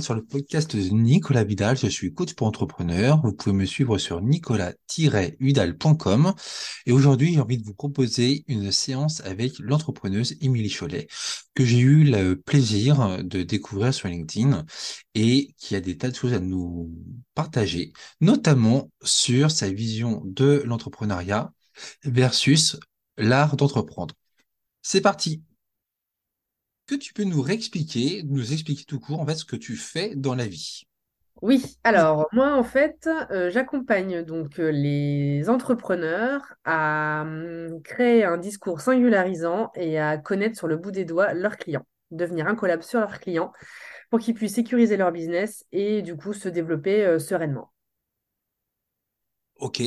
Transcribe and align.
sur 0.00 0.14
le 0.14 0.24
podcast 0.24 0.74
de 0.74 0.80
Nicolas 0.90 1.44
Vidal. 1.44 1.76
Je 1.76 1.86
suis 1.86 2.14
coach 2.14 2.32
pour 2.34 2.46
entrepreneurs. 2.46 3.20
Vous 3.22 3.32
pouvez 3.32 3.54
me 3.54 3.66
suivre 3.66 3.98
sur 3.98 4.22
nicolas-vidal.com. 4.22 6.32
Et 6.86 6.92
aujourd'hui, 6.92 7.34
j'ai 7.34 7.40
envie 7.40 7.58
de 7.58 7.64
vous 7.64 7.74
proposer 7.74 8.44
une 8.48 8.72
séance 8.72 9.20
avec 9.22 9.58
l'entrepreneuse 9.58 10.36
Émilie 10.40 10.70
Cholet, 10.70 11.08
que 11.54 11.64
j'ai 11.64 11.80
eu 11.80 12.04
le 12.04 12.36
plaisir 12.36 13.22
de 13.22 13.42
découvrir 13.42 13.92
sur 13.92 14.08
LinkedIn 14.08 14.64
et 15.14 15.54
qui 15.58 15.76
a 15.76 15.80
des 15.80 15.96
tas 15.96 16.10
de 16.10 16.16
choses 16.16 16.32
à 16.32 16.40
nous 16.40 16.90
partager, 17.34 17.92
notamment 18.20 18.90
sur 19.02 19.50
sa 19.50 19.70
vision 19.70 20.22
de 20.24 20.62
l'entrepreneuriat 20.64 21.52
versus 22.04 22.78
l'art 23.16 23.56
d'entreprendre. 23.56 24.14
C'est 24.82 25.00
parti 25.00 25.42
que 26.90 26.96
tu 26.96 27.14
peux 27.14 27.24
nous 27.24 27.42
réexpliquer, 27.42 28.22
nous 28.24 28.52
expliquer 28.52 28.84
tout 28.84 29.00
court, 29.00 29.20
en 29.20 29.26
fait, 29.26 29.36
ce 29.36 29.44
que 29.44 29.56
tu 29.56 29.76
fais 29.76 30.14
dans 30.16 30.34
la 30.34 30.46
vie? 30.46 30.82
Oui, 31.42 31.64
alors 31.84 32.28
moi, 32.32 32.52
en 32.54 32.62
fait, 32.62 33.08
euh, 33.30 33.50
j'accompagne 33.50 34.22
donc 34.22 34.58
euh, 34.60 34.70
les 34.70 35.48
entrepreneurs 35.48 36.42
à 36.64 37.22
hum, 37.22 37.80
créer 37.82 38.24
un 38.24 38.36
discours 38.36 38.80
singularisant 38.82 39.70
et 39.74 39.98
à 39.98 40.18
connaître 40.18 40.58
sur 40.58 40.66
le 40.68 40.76
bout 40.76 40.90
des 40.90 41.06
doigts 41.06 41.32
leurs 41.32 41.56
clients, 41.56 41.86
devenir 42.10 42.46
incollable 42.46 42.82
sur 42.82 43.00
leurs 43.00 43.20
clients 43.20 43.52
pour 44.10 44.20
qu'ils 44.20 44.34
puissent 44.34 44.54
sécuriser 44.56 44.96
leur 44.98 45.12
business 45.12 45.64
et 45.72 46.02
du 46.02 46.16
coup 46.16 46.32
se 46.34 46.48
développer 46.48 47.06
euh, 47.06 47.18
sereinement. 47.18 47.72
Ok. 49.56 49.80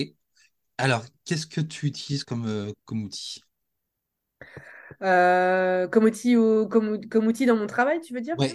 Alors, 0.77 1.05
qu'est-ce 1.25 1.47
que 1.47 1.61
tu 1.61 1.87
utilises 1.87 2.23
comme, 2.25 2.73
comme 2.85 3.03
outil? 3.05 3.41
Comme 4.99 6.03
outil, 6.03 6.35
comme, 6.69 7.05
comme, 7.07 7.27
outil 7.27 7.45
dans 7.45 7.55
mon 7.55 7.67
travail, 7.67 7.99
tu 8.01 8.13
veux 8.13 8.21
dire? 8.21 8.35
Ouais. 8.37 8.53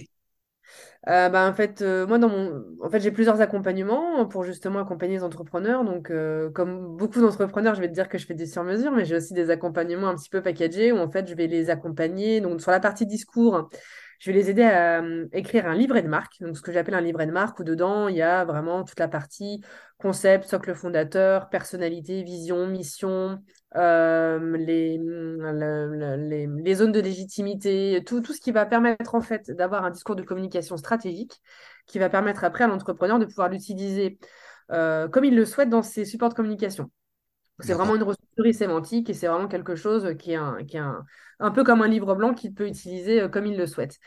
Euh, 1.07 1.29
bah, 1.29 1.49
en 1.49 1.55
fait, 1.55 1.81
euh, 1.81 2.07
moi, 2.07 2.19
dans 2.19 2.29
mon... 2.29 2.65
en 2.83 2.91
fait, 2.91 3.01
j'ai 3.01 3.13
plusieurs 3.13 3.41
accompagnements 3.41 4.27
pour 4.27 4.45
justement 4.45 4.81
accompagner 4.81 5.17
les 5.17 5.23
entrepreneurs. 5.23 5.85
Donc, 5.85 6.13
comme 6.55 6.97
beaucoup 6.97 7.21
d'entrepreneurs, 7.21 7.75
je 7.75 7.81
vais 7.81 7.89
te 7.89 7.95
dire 7.95 8.09
que 8.09 8.19
je 8.19 8.27
fais 8.27 8.35
des 8.35 8.47
sur-mesures, 8.47 8.93
mais 8.93 9.05
j'ai 9.05 9.17
aussi 9.17 9.33
des 9.33 9.51
accompagnements 9.51 10.09
un 10.09 10.17
petit 10.17 10.31
peu 10.31 10.43
packagés 10.43 10.93
où 10.93 10.99
en 10.99 11.11
fait, 11.11 11.29
je 11.29 11.35
vais 11.35 11.47
les 11.47 11.71
accompagner. 11.71 12.41
Donc, 12.41 12.61
sur 12.61 12.71
la 12.71 12.81
partie 12.81 13.07
discours, 13.07 13.71
je 14.19 14.31
vais 14.31 14.37
les 14.37 14.51
aider 14.51 14.65
à 14.65 15.03
écrire 15.33 15.67
un 15.67 15.75
livret 15.75 16.03
de 16.03 16.09
marque. 16.09 16.41
Donc, 16.41 16.57
ce 16.57 16.63
que 16.63 16.73
j'appelle 16.73 16.95
un 16.95 17.01
livret 17.01 17.27
de 17.27 17.33
marque 17.33 17.59
où 17.61 17.65
dedans, 17.65 18.09
il 18.09 18.17
y 18.17 18.23
a 18.23 18.45
vraiment 18.45 18.83
toute 18.85 18.99
la 18.99 19.09
partie 19.09 19.63
concept, 19.99 20.45
socle 20.45 20.75
fondateur, 20.75 21.49
personnalité, 21.49 22.23
vision, 22.23 22.67
mission, 22.67 23.39
euh, 23.77 24.57
les, 24.57 24.99
les, 24.99 26.47
les, 26.47 26.75
zones 26.75 26.93
de 26.93 27.01
légitimité, 27.01 28.03
tout, 28.07 28.21
tout 28.21 28.33
ce 28.33 28.41
qui 28.41 28.51
va 28.51 28.65
permettre 28.65 29.15
en 29.15 29.21
fait 29.21 29.51
d'avoir 29.51 29.85
un 29.85 29.91
discours 29.91 30.17
de 30.17 30.23
communication 30.23 30.77
stratégique 30.77 31.43
qui 31.87 31.99
va 31.99 32.09
permettre 32.09 32.45
après 32.45 32.65
à 32.65 32.67
l'entrepreneur 32.67 33.19
de 33.19 33.27
pouvoir 33.27 33.49
l'utiliser 33.49 34.19
euh, 34.71 35.09
comme 35.09 35.25
il 35.25 35.35
le 35.35 35.45
souhaite 35.45 35.69
dans 35.69 35.83
ses 35.83 36.05
supports 36.05 36.31
de 36.31 36.35
communication. 36.35 36.91
C'est 37.61 37.75
vraiment 37.75 37.97
une 37.97 38.05
ressourcerie 38.05 38.55
sémantique 38.55 39.11
et 39.11 39.15
c'est 39.15 39.27
vraiment 39.27 39.49
quelque 39.49 39.75
chose 39.75 40.15
qui 40.17 40.33
est, 40.33 40.37
un, 40.37 40.65
qui 40.65 40.77
est 40.77 40.81
un, 40.81 41.05
un 41.41 41.51
peu 41.51 41.65
comme 41.65 41.83
un 41.83 41.89
livre 41.89 42.15
blanc 42.15 42.33
qu'il 42.33 42.55
peut 42.55 42.69
utiliser 42.69 43.23
euh, 43.23 43.29
comme 43.29 43.47
il 43.47 43.57
le 43.57 43.67
souhaite. 43.67 43.99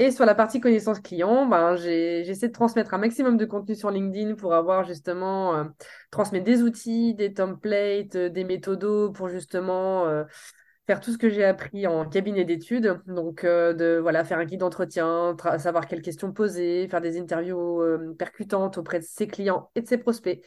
Et 0.00 0.12
sur 0.12 0.24
la 0.24 0.36
partie 0.36 0.60
connaissance 0.60 1.00
client, 1.00 1.46
ben, 1.46 1.74
j'essaie 1.74 2.46
de 2.46 2.52
transmettre 2.52 2.94
un 2.94 2.98
maximum 2.98 3.36
de 3.36 3.44
contenu 3.44 3.74
sur 3.74 3.90
LinkedIn 3.90 4.36
pour 4.36 4.54
avoir 4.54 4.84
justement, 4.84 5.56
euh, 5.56 5.64
transmettre 6.12 6.44
des 6.44 6.62
outils, 6.62 7.16
des 7.16 7.34
templates, 7.34 8.14
euh, 8.14 8.28
des 8.28 8.44
méthodos 8.44 9.10
pour 9.10 9.28
justement 9.28 10.06
euh, 10.06 10.22
faire 10.86 11.00
tout 11.00 11.10
ce 11.10 11.18
que 11.18 11.28
j'ai 11.28 11.44
appris 11.44 11.88
en 11.88 12.08
cabinet 12.08 12.44
d'études. 12.44 13.00
Donc, 13.08 13.44
de 13.44 13.98
voilà, 14.00 14.22
faire 14.22 14.38
un 14.38 14.44
guide 14.44 14.60
d'entretien, 14.60 15.36
savoir 15.58 15.88
quelles 15.88 16.00
questions 16.00 16.32
poser, 16.32 16.86
faire 16.86 17.00
des 17.00 17.18
interviews 17.18 17.82
percutantes 18.16 18.78
auprès 18.78 19.00
de 19.00 19.04
ses 19.04 19.26
clients 19.26 19.68
et 19.74 19.82
de 19.82 19.88
ses 19.88 19.98
prospects. 19.98 20.40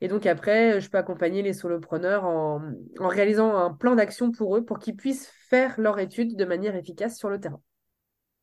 Et 0.00 0.06
donc, 0.06 0.26
après, 0.26 0.80
je 0.80 0.88
peux 0.88 0.98
accompagner 0.98 1.42
les 1.42 1.52
solopreneurs 1.54 2.24
en, 2.24 2.62
en 3.00 3.08
réalisant 3.08 3.56
un 3.56 3.72
plan 3.74 3.96
d'action 3.96 4.30
pour 4.30 4.56
eux 4.56 4.64
pour 4.64 4.78
qu'ils 4.78 4.96
puissent 4.96 5.30
faire 5.50 5.74
leur 5.78 5.98
étude 5.98 6.36
de 6.36 6.44
manière 6.44 6.76
efficace 6.76 7.18
sur 7.18 7.28
le 7.28 7.40
terrain. 7.40 7.60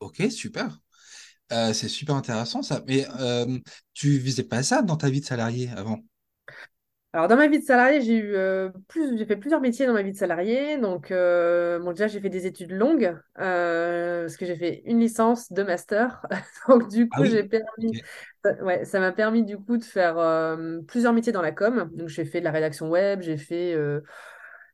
Ok, 0.00 0.22
super. 0.30 0.80
Euh, 1.52 1.72
c'est 1.74 1.88
super 1.88 2.16
intéressant 2.16 2.62
ça. 2.62 2.82
Mais 2.88 3.06
euh, 3.20 3.58
tu 3.94 4.18
visais 4.18 4.44
pas 4.44 4.62
ça 4.62 4.82
dans 4.82 4.96
ta 4.96 5.10
vie 5.10 5.20
de 5.20 5.26
salarié 5.26 5.70
avant? 5.70 6.00
Alors, 7.12 7.26
dans 7.26 7.36
ma 7.36 7.48
vie 7.48 7.58
de 7.58 7.64
salarié, 7.64 8.00
j'ai 8.02 8.18
eu 8.18 8.34
euh, 8.36 8.70
plus, 8.86 9.18
j'ai 9.18 9.26
fait 9.26 9.36
plusieurs 9.36 9.60
métiers 9.60 9.84
dans 9.86 9.92
ma 9.94 10.02
vie 10.02 10.12
de 10.12 10.16
salarié. 10.16 10.78
Donc, 10.78 11.08
bon, 11.10 11.90
déjà, 11.90 12.06
j'ai 12.06 12.20
fait 12.20 12.28
des 12.30 12.46
études 12.46 12.70
longues 12.70 13.18
parce 13.34 14.36
que 14.36 14.46
j'ai 14.46 14.54
fait 14.56 14.82
une 14.84 15.00
licence, 15.00 15.50
deux 15.52 15.64
masters. 15.64 16.24
donc, 16.68 16.88
du 16.88 17.08
Ah 17.10 17.20
coup, 17.20 17.24
j'ai 17.24 17.42
permis, 17.42 17.98
Ok. 17.98 18.04
ouais, 18.62 18.84
ça 18.84 19.00
m'a 19.00 19.10
permis 19.12 19.42
du 19.44 19.58
coup 19.58 19.76
de 19.76 19.82
faire 19.84 20.14
plusieurs 20.86 21.12
métiers 21.12 21.32
dans 21.32 21.42
la 21.42 21.50
com. 21.52 21.90
Donc, 21.94 22.08
j'ai 22.08 22.24
fait 22.24 22.38
de 22.40 22.44
la 22.44 22.52
rédaction 22.52 22.88
web, 22.88 23.22
j'ai 23.22 23.36
fait, 23.36 23.74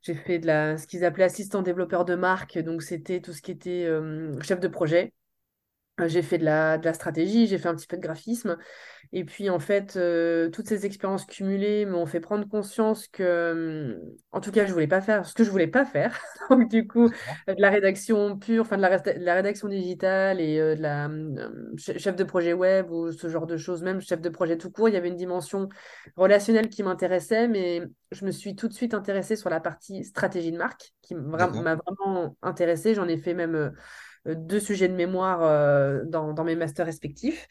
j'ai 0.07 0.15
fait 0.15 0.39
de 0.39 0.47
la, 0.47 0.79
ce 0.79 0.87
qu'ils 0.87 1.05
appelaient 1.05 1.25
assistant 1.25 1.63
développeur 1.63 2.05
de 2.05 2.15
marque. 2.15 2.59
Donc, 2.59 2.83
c'était 2.83 3.21
tout 3.21 3.33
ce 3.33 3.43
qui 3.43 3.51
était 3.51 3.89
chef 4.43 4.61
de 4.61 4.69
projet. 4.69 5.13
Euh, 6.01 6.09
J'ai 6.09 6.23
fait 6.23 6.39
de 6.39 6.45
la, 6.45 6.77
de 6.79 6.85
la 6.85 6.93
stratégie, 6.93 7.47
j'ai 7.47 7.57
fait 7.59 7.69
un 7.69 7.75
petit 7.75 7.87
peu 7.87 7.97
de 7.97 8.03
graphisme. 8.03 8.59
Et 9.13 9.25
puis, 9.25 9.51
en 9.51 9.61
fait, 9.61 9.97
euh, 9.97 10.51
toutes 10.51 10.69
ces 10.69 10.87
expériences 10.87 11.27
cumulées 11.27 11.87
m'ont 11.87 12.07
fait 12.07 12.21
prendre 12.21 12.49
conscience 12.49 13.09
que, 13.09 13.53
hum, 13.97 14.11
en 14.33 14.41
tout 14.41 14.53
cas, 14.53 14.67
je 14.67 14.73
voulais 14.73 14.89
pas 14.89 15.03
faire 15.03 15.27
ce 15.27 15.35
que 15.35 15.45
je 15.45 15.51
voulais 15.51 15.69
pas 15.69 15.85
faire. 15.87 16.19
Donc, 16.51 16.71
du 16.71 16.87
coup, 16.89 17.07
euh, 17.51 17.55
de 17.55 17.61
la 17.63 17.71
rédaction 17.71 18.39
pure, 18.39 18.63
enfin, 18.63 18.79
de 18.79 18.83
la, 18.83 18.91
resta- 18.91 19.19
de 19.19 19.25
la 19.25 19.35
rédaction 19.35 19.69
digitale 19.69 20.41
et 20.41 20.59
euh, 20.61 20.77
de 20.77 20.83
la 20.83 21.07
hum, 21.07 21.37
che- 21.79 21.99
chef 21.99 22.17
de 22.17 22.25
projet 22.25 22.55
web 22.55 22.91
ou 22.91 23.13
ce 23.13 23.29
genre 23.29 23.47
de 23.47 23.57
choses, 23.59 23.83
même 23.83 24.01
chef 24.01 24.21
de 24.23 24.31
projet 24.31 24.59
tout 24.59 24.71
court, 24.71 24.89
il 24.89 24.95
y 24.95 24.99
avait 24.99 25.09
une 25.11 25.17
dimension 25.17 25.69
relationnelle 26.17 26.71
qui 26.71 26.83
m'intéressait, 26.83 27.49
mais 27.49 27.83
je 28.13 28.25
me 28.25 28.31
suis 28.33 28.57
tout 28.57 28.69
de 28.69 28.73
suite 28.75 28.95
intéressée 28.95 29.37
sur 29.37 29.51
la 29.51 29.61
partie 29.61 30.05
stratégie 30.05 30.53
de 30.53 30.59
marque 30.59 30.95
qui 31.03 31.15
m'a 31.15 31.47
vraiment 31.49 32.37
intéressée. 32.43 32.95
J'en 32.95 33.09
ai 33.09 33.19
fait 33.19 33.35
même. 33.35 33.73
Euh, 34.27 34.31
euh, 34.31 34.35
deux 34.35 34.61
sujets 34.61 34.89
de 34.89 34.95
mémoire 34.95 35.43
euh, 35.43 36.05
dans, 36.05 36.33
dans, 36.33 36.45
mes 36.45 36.57
masters 36.57 36.87
respectifs. 36.87 37.49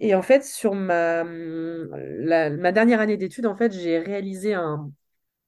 Et 0.00 0.14
en 0.14 0.22
fait, 0.22 0.44
sur 0.44 0.74
ma, 0.74 1.24
la, 1.24 2.50
ma 2.50 2.72
dernière 2.72 3.00
année 3.00 3.16
d'études, 3.16 3.46
en 3.46 3.54
fait, 3.54 3.72
j'ai 3.72 3.98
réalisé 3.98 4.54
un, 4.54 4.90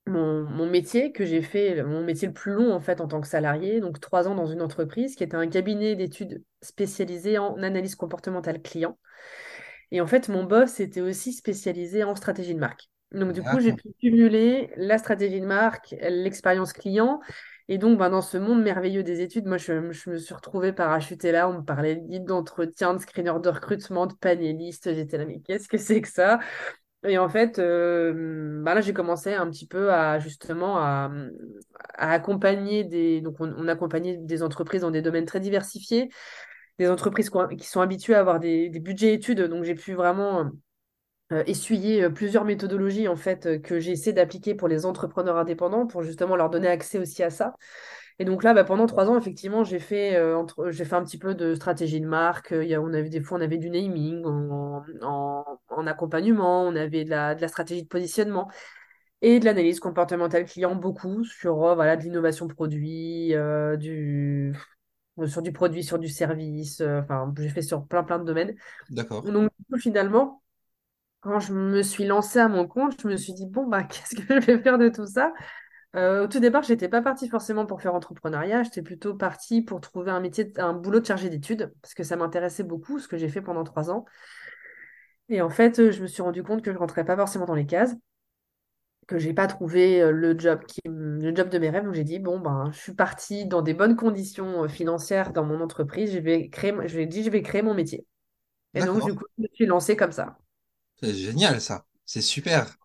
mon, 0.07 0.45
mon, 0.45 0.67
métier 0.67 1.13
que 1.13 1.25
j'ai 1.25 1.43
fait, 1.43 1.83
mon 1.83 2.05
métier 2.05 2.29
le 2.29 2.35
plus 2.35 2.53
long 2.53 2.73
en 2.73 2.81
fait 2.81 3.01
en 3.01 3.09
tant 3.09 3.21
que 3.21 3.27
salarié, 3.27 3.81
donc 3.81 3.99
trois 4.01 4.29
ans 4.29 4.35
dans 4.35 4.47
une 4.47 4.63
entreprise 4.63 5.17
qui 5.17 5.25
était 5.25 5.37
un 5.37 5.49
cabinet 5.49 5.97
d'études 5.97 6.45
spécialisé 6.61 7.39
en 7.39 7.61
analyse 7.63 7.97
comportementale 7.97 8.63
client. 8.63 8.97
Et 9.91 10.01
en 10.01 10.07
fait, 10.07 10.29
mon 10.29 10.45
boss 10.45 10.81
était 10.81 11.01
aussi 11.01 11.33
spécialisé 11.33 12.05
en 12.05 12.15
stratégie 12.15 12.55
de 12.55 12.61
marque. 12.61 12.89
Donc, 13.13 13.33
du 13.33 13.43
coup, 13.43 13.61
j'ai 13.61 13.73
pu 13.73 13.89
cumuler 14.01 14.71
la 14.77 14.99
stratégie 14.99 15.41
de 15.41 15.47
marque, 15.47 15.95
l'expérience 16.01 16.73
client. 16.73 17.21
Et 17.69 17.79
donc, 17.79 17.99
ben, 17.99 18.11
dans 18.11 18.21
ce 18.21 18.37
monde 18.37 18.63
merveilleux 18.63 19.03
des 19.03 19.23
études, 19.23 19.47
moi, 19.47 19.57
je, 19.57 19.73
me 19.73 19.93
suis 19.93 20.35
retrouvée 20.35 20.73
parachutée 20.73 21.33
là. 21.33 21.49
On 21.49 21.55
me 21.59 21.65
parlait 21.65 21.97
d'entretien, 22.21 22.95
de 22.95 22.99
screener 22.99 23.33
de 23.43 23.49
recrutement, 23.49 24.07
de 24.07 24.15
panéliste. 24.15 24.93
J'étais 24.95 25.17
là, 25.19 25.25
mais 25.25 25.41
qu'est-ce 25.41 25.69
que 25.69 25.79
c'est 25.79 26.01
que 26.03 26.09
ça? 26.09 26.41
Et 27.07 27.19
en 27.19 27.29
fait, 27.29 27.59
euh, 27.59 28.63
ben 28.63 28.75
là, 28.75 28.81
j'ai 28.81 28.95
commencé 28.95 29.35
un 29.35 29.51
petit 29.51 29.67
peu 29.67 29.93
à 29.93 30.19
justement 30.19 30.79
à, 30.79 31.11
accompagner 31.97 32.85
des. 32.85 33.21
Donc, 33.21 33.37
on, 33.41 33.69
accompagnait 33.69 34.17
des 34.19 34.43
entreprises 34.43 34.83
dans 34.83 34.91
des 34.91 35.03
domaines 35.03 35.27
très 35.27 35.41
diversifiés 35.41 36.11
des 36.79 36.91
entreprises 36.91 37.31
qui 37.59 37.67
sont 37.67 37.81
habituées 37.81 38.15
à 38.15 38.21
avoir 38.21 38.41
des, 38.41 38.69
budgets 38.69 39.15
études. 39.15 39.41
Donc, 39.43 39.65
j'ai 39.65 39.75
pu 39.75 39.95
vraiment 39.95 40.51
essuyer 41.31 42.05
euh, 42.05 42.11
plusieurs 42.11 42.45
méthodologies 42.45 43.09
en 43.09 43.17
fait 43.17 43.47
euh, 43.47 43.59
que 43.59 43.81
j'ai 43.81 43.93
essayé 43.93 44.13
d'appliquer 44.13 44.55
pour 44.55 44.69
les 44.69 44.87
entrepreneurs 44.87 45.37
indépendants 45.37 45.87
pour 45.87 46.03
justement 46.03 46.37
leur 46.37 46.51
donner 46.51 46.69
accès 46.69 46.99
aussi 46.99 47.23
à 47.23 47.31
ça. 47.31 47.55
Et 48.21 48.25
donc 48.25 48.45
là, 48.45 48.55
bah, 48.55 48.63
pendant 48.63 48.87
trois 48.87 49.09
ans, 49.09 49.19
effectivement, 49.19 49.65
j'ai 49.65 49.81
fait, 49.81 50.15
euh, 50.17 50.37
entre, 50.37 50.71
j'ai 50.71 50.85
fait 50.85 50.95
un 50.95 51.03
petit 51.03 51.19
peu 51.19 51.35
de 51.35 51.55
stratégie 51.55 52.01
de 52.01 52.07
marque. 52.07 52.53
Il 52.53 52.69
y 52.69 52.75
a, 52.75 52.81
on 52.81 52.93
avait 52.93 53.09
des 53.09 53.21
fois, 53.21 53.39
on 53.39 53.41
avait 53.41 53.59
du 53.59 53.71
naming 53.71 54.25
en, 54.25 54.85
en, 55.03 55.45
en 55.69 55.87
accompagnement, 55.87 56.63
on 56.63 56.77
avait 56.77 57.05
de 57.05 57.11
la, 57.11 57.35
de 57.35 57.41
la 57.41 57.49
stratégie 57.49 57.83
de 57.83 57.89
positionnement 57.89 58.49
et 59.23 59.41
de 59.41 59.45
l'analyse 59.47 59.81
comportementale 59.81 60.45
client 60.45 60.77
beaucoup 60.77 61.25
sur 61.25 61.65
euh, 61.65 61.75
voilà, 61.75 61.97
de 61.97 62.03
l'innovation 62.03 62.47
produit, 62.47 63.35
euh, 63.35 63.77
du, 63.77 64.55
sur 65.27 65.43
du 65.43 65.53
produit, 65.53 65.83
sur 65.83 65.99
du 65.99 66.09
service. 66.09 66.81
euh, 66.83 67.01
Enfin, 67.01 67.33
j'ai 67.39 67.49
fait 67.49 67.63
sur 67.63 67.87
plein 67.87 68.05
plein 68.05 68.19
de 68.19 68.25
domaines. 68.25 68.55
D'accord. 68.91 69.23
Donc 69.23 69.51
finalement 69.79 70.44
quand 71.25 71.41
je 71.41 71.55
me 71.55 71.83
suis 71.83 72.05
lancée 72.05 72.39
à 72.39 72.49
mon 72.49 72.69
compte, 72.69 73.01
je 73.01 73.09
me 73.09 73.17
suis 73.17 73.33
dit, 73.33 73.47
bon, 73.47 73.67
bah, 73.67 73.83
qu'est-ce 73.85 74.15
que 74.15 74.41
je 74.41 74.47
vais 74.47 74.61
faire 74.61 74.79
de 74.79 74.91
tout 74.91 75.07
ça? 75.07 75.33
Euh, 75.97 76.25
au 76.25 76.29
tout 76.29 76.39
départ, 76.39 76.63
j'étais 76.63 76.89
pas 76.89 77.01
partie 77.01 77.29
forcément 77.29 77.67
pour 77.67 77.81
faire 77.81 77.95
entrepreneuriat, 77.95 78.63
j'étais 78.65 78.83
plutôt 78.83 79.15
partie 79.15 79.63
pour 79.63 79.81
trouver 79.81 80.11
un 80.11 80.21
métier, 80.21 80.53
un 80.59 80.75
boulot 80.75 81.01
de 81.01 81.07
chargé 81.07 81.31
d'études, 81.31 81.73
parce 81.81 81.95
que 81.95 82.03
ça 82.03 82.17
m'intéressait 82.17 82.65
beaucoup, 82.65 82.99
ce 82.99 83.09
que 83.09 83.17
j'ai 83.17 83.29
fait 83.29 83.41
pendant 83.41 83.65
trois 83.65 83.91
ans. 83.91 84.05
Et 85.31 85.41
en 85.41 85.49
fait, 85.49 85.91
je 85.93 86.03
me 86.03 86.07
suis 86.07 86.21
rendu 86.21 86.43
compte 86.43 86.63
que 86.63 86.73
je 86.73 86.79
rentrais 86.79 87.05
pas 87.05 87.17
forcément 87.17 87.47
dans 87.47 87.55
les 87.55 87.65
cases, 87.65 87.95
que 89.07 89.19
j'ai 89.19 89.33
pas 89.33 89.47
trouvé 89.47 90.03
euh, 90.03 90.11
le 90.11 90.39
job 90.39 90.65
qui, 90.67 90.81
le 90.85 91.35
job 91.35 91.49
de 91.49 91.59
mes 91.59 91.71
rêves. 91.71 91.85
Donc 91.85 91.95
j'ai 91.95 92.05
dit, 92.05 92.19
bon, 92.19 92.39
ben, 92.39 92.71
je 92.73 92.79
suis 92.79 92.95
partie 92.95 93.47
dans 93.47 93.63
des 93.63 93.73
bonnes 93.73 93.97
conditions 93.97 94.65
euh, 94.65 94.69
financières 94.69 95.33
dans 95.33 95.45
mon 95.45 95.61
entreprise, 95.63 96.13
je 96.13 96.19
vais 96.19 96.51
créer, 96.51 96.75
je 96.87 96.97
vais 96.97 97.07
dit, 97.07 97.23
je 97.23 97.31
vais 97.31 97.43
créer 97.43 97.63
mon 97.63 97.75
métier. 97.75 98.05
Et 98.75 98.83
donc, 98.83 99.05
du 99.05 99.15
coup, 99.15 99.25
je 99.39 99.45
me 99.45 99.49
suis 99.55 99.67
lancée 99.67 99.97
comme 99.97 100.13
ça. 100.13 100.37
C'est 101.03 101.15
génial, 101.15 101.61
ça. 101.61 101.87
C'est 102.07 102.21
super. 102.23 102.77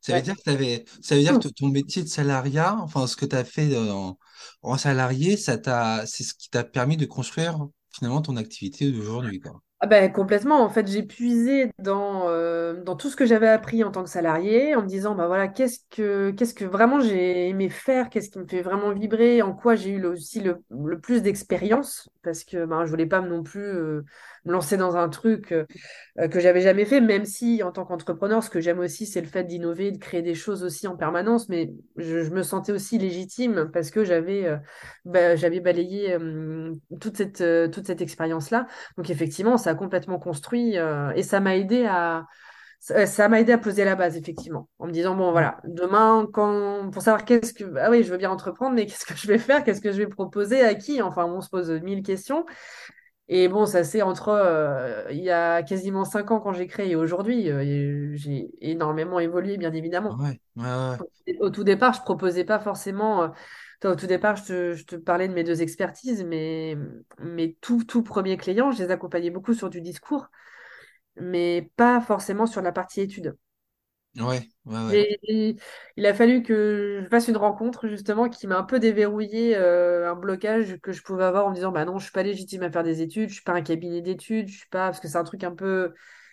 Ça 0.00 0.12
veut 0.12 0.18
Ouais. 0.18 0.22
dire 0.22 0.36
que 0.36 0.42
t'avais, 0.42 0.84
ça 1.02 1.16
veut 1.16 1.22
dire 1.22 1.38
que 1.38 1.48
ton 1.48 1.68
métier 1.68 2.02
de 2.02 2.08
salariat, 2.08 2.76
enfin, 2.80 3.06
ce 3.06 3.16
que 3.16 3.26
tu 3.26 3.36
as 3.36 3.44
fait 3.44 3.76
en, 3.76 4.18
en 4.62 4.78
salarié, 4.78 5.36
ça 5.36 5.58
t'a, 5.58 6.06
c'est 6.06 6.24
ce 6.24 6.34
qui 6.34 6.50
t'a 6.50 6.64
permis 6.64 6.96
de 6.96 7.06
construire 7.06 7.58
finalement 7.90 8.22
ton 8.22 8.36
activité 8.36 8.90
d'aujourd'hui, 8.92 9.40
quoi. 9.40 9.60
Ah 9.80 9.86
ben, 9.86 10.10
complètement. 10.12 10.60
En 10.64 10.68
fait, 10.70 10.88
j'ai 10.88 11.04
puisé 11.04 11.70
dans, 11.78 12.28
euh, 12.28 12.82
dans 12.82 12.96
tout 12.96 13.08
ce 13.10 13.14
que 13.14 13.24
j'avais 13.24 13.46
appris 13.46 13.84
en 13.84 13.92
tant 13.92 14.02
que 14.02 14.10
salarié 14.10 14.74
en 14.74 14.82
me 14.82 14.88
disant, 14.88 15.14
bah 15.14 15.28
voilà, 15.28 15.46
qu'est-ce 15.46 15.78
que, 15.90 16.32
qu'est-ce 16.32 16.52
que 16.52 16.64
vraiment 16.64 16.98
j'ai 16.98 17.48
aimé 17.48 17.68
faire, 17.68 18.10
qu'est-ce 18.10 18.28
qui 18.30 18.40
me 18.40 18.46
fait 18.48 18.60
vraiment 18.60 18.90
vibrer, 18.92 19.40
en 19.40 19.54
quoi 19.54 19.76
j'ai 19.76 19.90
eu 19.90 20.04
aussi 20.04 20.40
le, 20.40 20.56
le 20.70 20.98
plus 20.98 21.22
d'expérience, 21.22 22.10
parce 22.24 22.42
que 22.42 22.64
ben, 22.66 22.86
je 22.86 22.90
voulais 22.90 23.06
pas 23.06 23.20
non 23.20 23.44
plus 23.44 23.62
euh, 23.62 24.02
me 24.44 24.50
lancer 24.52 24.76
dans 24.76 24.96
un 24.96 25.08
truc. 25.08 25.52
euh, 25.52 25.64
euh, 26.18 26.26
que 26.28 26.40
j'avais 26.40 26.60
jamais 26.60 26.84
fait, 26.84 27.00
même 27.00 27.24
si 27.24 27.62
en 27.62 27.70
tant 27.70 27.84
qu'entrepreneur, 27.84 28.42
ce 28.42 28.50
que 28.50 28.60
j'aime 28.60 28.80
aussi, 28.80 29.06
c'est 29.06 29.20
le 29.20 29.28
fait 29.28 29.44
d'innover, 29.44 29.92
de 29.92 29.98
créer 29.98 30.22
des 30.22 30.34
choses 30.34 30.64
aussi 30.64 30.88
en 30.88 30.96
permanence, 30.96 31.48
mais 31.48 31.72
je, 31.96 32.28
me 32.30 32.42
sentais 32.42 32.72
aussi 32.72 32.98
légitime 32.98 33.70
parce 33.72 33.90
que 33.90 34.04
j'avais 34.04 34.46
bah, 35.04 35.36
j'avais 35.36 35.60
balayé 35.60 36.16
toute 37.00 37.16
cette, 37.16 37.42
toute 37.72 37.86
cette 37.86 38.00
expérience-là. 38.00 38.66
Donc 38.96 39.10
effectivement, 39.10 39.56
ça 39.56 39.67
a 39.68 39.74
complètement 39.74 40.18
construit 40.18 40.78
euh, 40.78 41.10
et 41.14 41.22
ça 41.22 41.40
m'a 41.40 41.56
aidé 41.56 41.86
à... 41.86 42.26
Ça 42.80 43.06
ça 43.06 43.28
m'a 43.28 43.40
aidé 43.40 43.52
à 43.52 43.58
poser 43.58 43.84
la 43.84 43.96
base, 43.96 44.16
effectivement, 44.16 44.68
en 44.78 44.86
me 44.86 44.92
disant, 44.92 45.16
bon, 45.16 45.32
voilà, 45.32 45.58
demain, 45.64 46.28
quand, 46.32 46.90
pour 46.92 47.02
savoir 47.02 47.24
qu'est-ce 47.24 47.52
que, 47.52 47.64
ah 47.76 47.90
oui, 47.90 48.04
je 48.04 48.10
veux 48.12 48.18
bien 48.18 48.30
entreprendre, 48.30 48.76
mais 48.76 48.86
qu'est-ce 48.86 49.04
que 49.04 49.16
je 49.16 49.26
vais 49.26 49.38
faire, 49.38 49.64
qu'est-ce 49.64 49.80
que 49.80 49.90
je 49.90 49.98
vais 49.98 50.06
proposer, 50.06 50.62
à 50.62 50.76
qui? 50.76 51.02
Enfin, 51.02 51.24
on 51.24 51.40
se 51.40 51.48
pose 51.48 51.70
mille 51.82 52.04
questions. 52.04 52.46
Et 53.26 53.48
bon, 53.48 53.66
ça 53.66 53.82
c'est 53.82 54.00
entre 54.00 54.28
euh, 54.28 55.02
il 55.10 55.18
y 55.18 55.30
a 55.30 55.64
quasiment 55.64 56.04
cinq 56.04 56.30
ans 56.30 56.38
quand 56.38 56.52
j'ai 56.52 56.68
créé 56.68 56.92
et 56.92 56.96
aujourd'hui, 56.96 57.50
euh, 57.50 58.12
j'ai 58.14 58.48
énormément 58.60 59.18
évolué, 59.18 59.58
bien 59.58 59.72
évidemment. 59.72 60.16
Ouais, 60.16 60.40
ouais, 60.56 60.64
ouais. 61.26 61.36
Au 61.40 61.50
tout 61.50 61.64
départ, 61.64 61.94
je 61.94 62.02
proposais 62.02 62.44
pas 62.44 62.60
forcément. 62.60 63.24
euh, 63.24 63.28
toi, 63.80 63.92
au 63.92 63.96
tout 63.96 64.06
départ, 64.06 64.36
je 64.36 64.44
te, 64.44 64.72
je 64.74 64.84
te 64.84 64.96
parlais 64.96 65.28
de 65.28 65.34
mes 65.34 65.44
deux 65.44 65.62
expertises, 65.62 66.24
mais 66.24 66.76
mes 67.20 67.54
tout, 67.60 67.84
tout 67.84 68.02
premiers 68.02 68.36
clients, 68.36 68.72
je 68.72 68.82
les 68.84 68.90
accompagnais 68.90 69.30
beaucoup 69.30 69.54
sur 69.54 69.70
du 69.70 69.80
discours, 69.80 70.28
mais 71.16 71.70
pas 71.76 72.00
forcément 72.00 72.46
sur 72.46 72.62
la 72.62 72.72
partie 72.72 73.00
études. 73.02 73.36
Ouais, 74.16 74.46
ouais, 74.66 74.84
ouais. 74.86 75.00
J'ai- 75.22 75.56
Il 75.96 76.06
a 76.06 76.14
fallu 76.14 76.42
que 76.42 77.00
je 77.04 77.08
fasse 77.08 77.28
une 77.28 77.36
rencontre 77.36 77.88
justement 77.88 78.28
qui 78.30 78.46
m'a 78.46 78.56
un 78.58 78.62
peu 78.62 78.78
déverrouillé 78.80 79.54
euh, 79.56 80.10
un 80.10 80.14
blocage 80.14 80.78
que 80.80 80.92
je 80.92 81.02
pouvais 81.02 81.24
avoir 81.24 81.46
en 81.46 81.50
me 81.50 81.54
disant 81.54 81.72
bah 81.72 81.84
non, 81.84 81.98
je 81.98 82.04
suis 82.04 82.12
pas 82.12 82.22
légitime 82.22 82.62
à 82.62 82.70
faire 82.70 82.84
des 82.84 83.02
études, 83.02 83.28
je 83.28 83.34
suis 83.34 83.42
pas 83.42 83.52
un 83.52 83.60
cabinet 83.62 84.00
d'études, 84.00 84.48
je 84.48 84.56
suis 84.58 84.68
pas 84.68 84.86
parce 84.88 85.00
que 85.00 85.08
c'est 85.08 85.18
un 85.18 85.24
truc 85.24 85.44
un 85.44 85.54
peu 85.54 85.92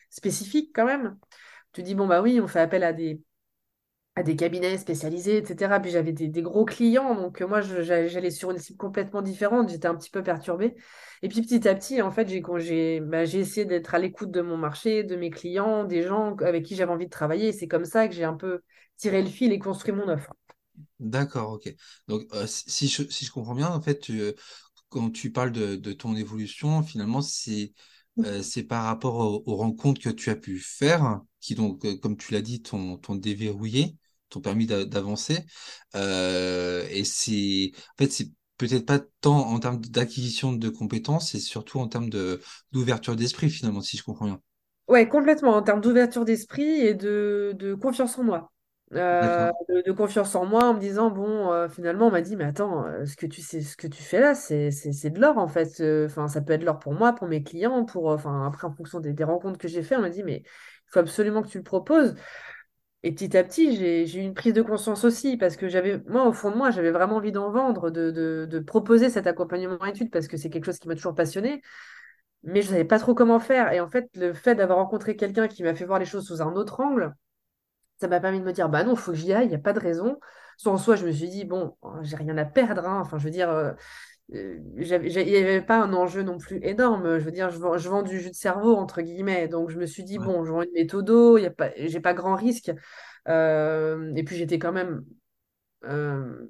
spécifique 0.10 0.72
quand 0.74 0.86
même. 0.86 1.18
Tu 1.74 1.84
dis 1.84 1.96
bon 1.96 2.08
bah 2.08 2.22
oui, 2.22 2.42
on 2.42 2.48
fait 2.48 2.60
appel 2.62 2.84
à 2.84 2.94
des 2.94 3.22
à 4.16 4.24
des 4.24 4.36
cabinets 4.38 4.78
spécialisés, 4.78 5.38
etc. 5.38 5.80
Puis 5.82 5.92
j'avais 5.92 6.14
des, 6.14 6.42
gros 6.42 6.64
clients, 6.64 7.16
donc 7.16 7.42
euh, 7.42 7.48
moi 7.48 7.60
j'allais 7.62 8.32
sur 8.32 8.50
une 8.52 8.58
cible 8.58 8.78
complètement 8.78 9.22
différente, 9.22 9.70
j'étais 9.70 9.88
un 9.88 9.96
petit 9.96 10.10
peu 10.10 10.24
perturbée. 10.24 10.76
Et 11.22 11.28
puis 11.28 11.42
petit 11.42 11.68
à 11.68 11.76
petit, 11.76 12.02
en 12.02 12.12
fait, 12.12 12.30
j'ai 12.30 13.02
bah, 13.02 13.24
essayé 13.24 13.66
d'être 13.66 13.94
à 13.94 14.00
l'écoute 14.00 14.32
de 14.32 14.42
mon 14.42 14.58
marché, 14.58 15.04
de 15.04 15.18
mes 15.18 15.30
clients, 15.30 15.84
des 15.84 16.02
gens 16.04 16.36
avec 16.38 16.64
qui 16.64 16.76
j'avais 16.76 16.92
envie 16.92 17.06
de 17.06 17.12
travailler. 17.12 17.52
C'est 17.52 17.68
comme 17.68 17.86
ça 17.86 18.08
que 18.08 18.14
j'ai 18.14 18.24
un 18.24 18.36
peu 18.36 18.62
tiré 18.96 19.22
le 19.22 19.30
fil 19.30 19.52
et 19.52 19.60
construit 19.60 19.94
mon 19.94 20.08
offre. 20.08 20.34
D'accord, 21.00 21.52
ok. 21.54 21.74
Donc, 22.08 22.24
euh, 22.34 22.46
si, 22.48 22.88
je, 22.88 23.32
comprends 23.32 23.56
bien, 23.56 23.70
en 23.70 23.82
fait, 23.82 24.10
euh, 24.12 24.34
quand 24.88 25.12
tu 25.12 25.32
parles 25.32 25.52
de, 25.52 25.94
ton 25.94 26.16
évolution, 26.16 26.84
finalement, 26.84 27.22
c'est 27.22 27.74
par 28.70 28.86
rapport 28.86 29.44
aux, 29.46 29.56
rencontres 29.58 30.00
que 30.00 30.10
tu 30.10 30.30
as 30.30 30.38
pu 30.38 30.60
faire, 30.60 31.20
qui 31.42 31.54
donc, 31.56 31.86
comme 32.00 32.16
tu 32.16 32.34
l'as 32.34 32.42
dit, 32.42 32.62
t'ont 32.62 32.98
déverrouillé, 33.10 33.98
t'ont 34.36 34.42
permis 34.42 34.66
d'a- 34.68 34.86
d'avancer. 34.86 35.46
Euh, 35.96 36.86
et 36.90 37.04
c'est, 37.06 37.72
en 37.96 38.04
fait, 38.04 38.12
c'est 38.12 38.32
peut-être 38.58 38.86
pas 38.86 39.00
tant 39.22 39.38
en 39.50 39.60
termes 39.60 39.82
d'acquisition 39.82 40.54
de 40.54 40.70
compétences, 40.70 41.32
c'est 41.32 41.40
surtout 41.40 41.80
en 41.80 41.88
termes 41.88 42.10
de 42.10 42.42
d'ouverture 42.72 43.16
d'esprit, 43.16 43.50
finalement, 43.50 43.82
si 43.82 43.98
je 43.98 44.04
comprends 44.04 44.26
bien. 44.26 44.42
Ouais, 44.88 45.08
complètement, 45.10 45.56
en 45.56 45.64
termes 45.64 45.82
d'ouverture 45.82 46.26
d'esprit 46.26 46.64
et 46.82 46.94
de, 46.94 47.54
de 47.58 47.74
confiance 47.74 48.18
en 48.20 48.24
moi. 48.24 48.52
Euh, 48.94 49.50
de, 49.68 49.82
de 49.82 49.92
confiance 49.92 50.36
en 50.36 50.46
moi 50.46 50.66
en 50.70 50.76
me 50.76 50.80
disant, 50.80 51.10
bon, 51.10 51.52
euh, 51.52 51.68
finalement, 51.68 52.08
on 52.08 52.12
m'a 52.12 52.22
dit, 52.22 52.36
mais 52.36 52.44
attends, 52.46 52.86
euh, 52.86 53.04
ce 53.06 53.16
que 53.18 53.26
tu 53.26 53.42
sais, 53.42 53.62
ce 53.62 53.76
que 53.76 53.88
tu 53.88 54.04
fais 54.04 54.20
là, 54.20 54.36
c'est, 54.36 54.70
de 55.10 55.20
l'or 55.20 55.40
en 55.40 55.48
fait. 55.48 55.82
Enfin, 56.06 56.28
ça 56.28 56.42
peut 56.42 56.54
être 56.54 56.64
l'or 56.64 56.78
pour 56.78 56.94
moi, 56.94 57.14
pour 57.14 57.28
mes 57.28 57.42
clients, 57.42 57.84
pour, 57.86 58.08
enfin, 58.10 58.46
après, 58.46 58.68
en 58.68 58.72
fonction 58.76 59.00
des, 59.00 59.14
des 59.14 59.24
rencontres 59.24 59.58
que 59.58 59.68
j'ai 59.68 59.82
fait, 59.82 59.96
on 59.96 60.02
m'a 60.02 60.10
dit, 60.12 60.22
mais 60.24 60.44
il 60.46 60.92
faut 60.92 61.00
absolument 61.00 61.42
que 61.42 61.48
tu 61.48 61.58
le 61.58 61.64
proposes. 61.64 62.14
Et 63.06 63.12
petit 63.12 63.38
à 63.38 63.44
petit, 63.44 63.76
j'ai, 63.78 64.18
eu 64.18 64.22
une 64.22 64.34
prise 64.34 64.54
de 64.54 64.64
conscience 64.64 65.04
aussi, 65.04 65.38
parce 65.38 65.58
que 65.58 65.68
j'avais, 65.68 66.02
moi, 66.08 66.28
au 66.28 66.34
fond 66.34 66.50
de 66.50 66.56
moi, 66.58 66.72
j'avais 66.72 66.90
vraiment 66.90 67.18
envie 67.18 67.32
d'en 67.32 67.52
vendre, 67.52 67.92
de, 67.92 68.60
proposer 68.66 69.12
cet 69.12 69.28
accompagnement 69.28 69.78
en 69.80 69.86
études, 69.86 70.10
parce 70.10 70.28
que 70.28 70.38
c'est 70.38 70.50
quelque 70.50 70.66
chose 70.66 70.80
qui 70.80 70.88
m'a 70.88 70.96
toujours 70.96 71.14
passionné 71.14 71.62
mais 72.44 72.62
je 72.62 72.70
savais 72.70 72.86
pas 72.86 73.00
trop 73.00 73.16
comment 73.16 73.40
faire. 73.40 73.72
Et 73.74 73.80
en 73.80 73.88
fait, 73.88 74.10
le 74.16 74.34
fait 74.34 74.56
d'avoir 74.56 74.78
rencontré 74.78 75.16
quelqu'un 75.16 75.48
qui 75.48 75.64
m'a 75.64 75.74
fait 75.76 75.86
voir 75.86 76.00
les 76.00 76.06
choses 76.06 76.28
sous 76.28 76.42
un 76.42 76.54
autre 76.54 76.80
angle, 76.80 77.16
ça 78.00 78.08
m'a 78.08 78.20
permis 78.20 78.40
de 78.40 78.46
me 78.46 78.54
dire, 78.54 78.70
bah 78.70 78.84
non, 78.84 78.94
il 78.94 78.98
faut 78.98 79.12
que 79.12 79.18
j'y 79.18 79.34
aille, 79.34 79.46
il 79.46 79.50
n'y 79.50 79.56
a 79.56 79.60
pas 79.60 79.74
de 79.74 79.80
raison. 79.80 80.20
Soit 80.58 80.72
en 80.72 80.78
soi, 80.78 80.96
je 80.96 81.06
me 81.06 81.12
suis 81.12 81.30
dit, 81.30 81.46
bon, 81.46 81.76
j'ai 82.02 82.16
rien 82.16 82.38
à 82.38 82.46
perdre. 82.46 82.86
hein. 82.86 83.00
Enfin, 83.02 83.18
je 83.18 83.26
veux 83.26 83.32
dire, 83.32 83.50
euh, 83.50 83.74
il 84.30 84.80
n'y 84.80 85.36
avait 85.36 85.62
pas 85.62 85.82
un 85.82 85.94
enjeu 85.94 86.24
non 86.24 86.38
plus 86.38 86.60
énorme. 86.64 87.20
Je 87.20 87.24
veux 87.26 87.32
dire, 87.32 87.50
je 87.52 87.60
vends, 87.60 87.78
je 87.78 87.90
vends 87.90 88.02
du 88.04 88.20
jus 88.20 88.30
de 88.30 88.36
cerveau, 88.36 88.76
entre 88.76 89.02
guillemets. 89.02 89.48
Donc, 89.48 89.70
je 89.70 89.78
me 89.78 89.86
suis 89.86 90.04
dit, 90.04 90.18
Ouais, 90.18 90.26
bon, 90.26 90.44
je 90.44 90.52
vends 90.52 90.62
une 90.64 90.72
méthodo, 90.74 91.38
il 91.38 91.44
y 91.44 91.46
a 91.46 91.52
pas, 91.52 92.14
grand 92.14 92.36
risque. 92.36 92.72
Euh, 93.28 94.14
et 94.16 94.24
puis, 94.24 94.36
j'étais 94.36 94.60
quand 94.60 94.72
même. 94.72 95.06
euh, 95.86 96.48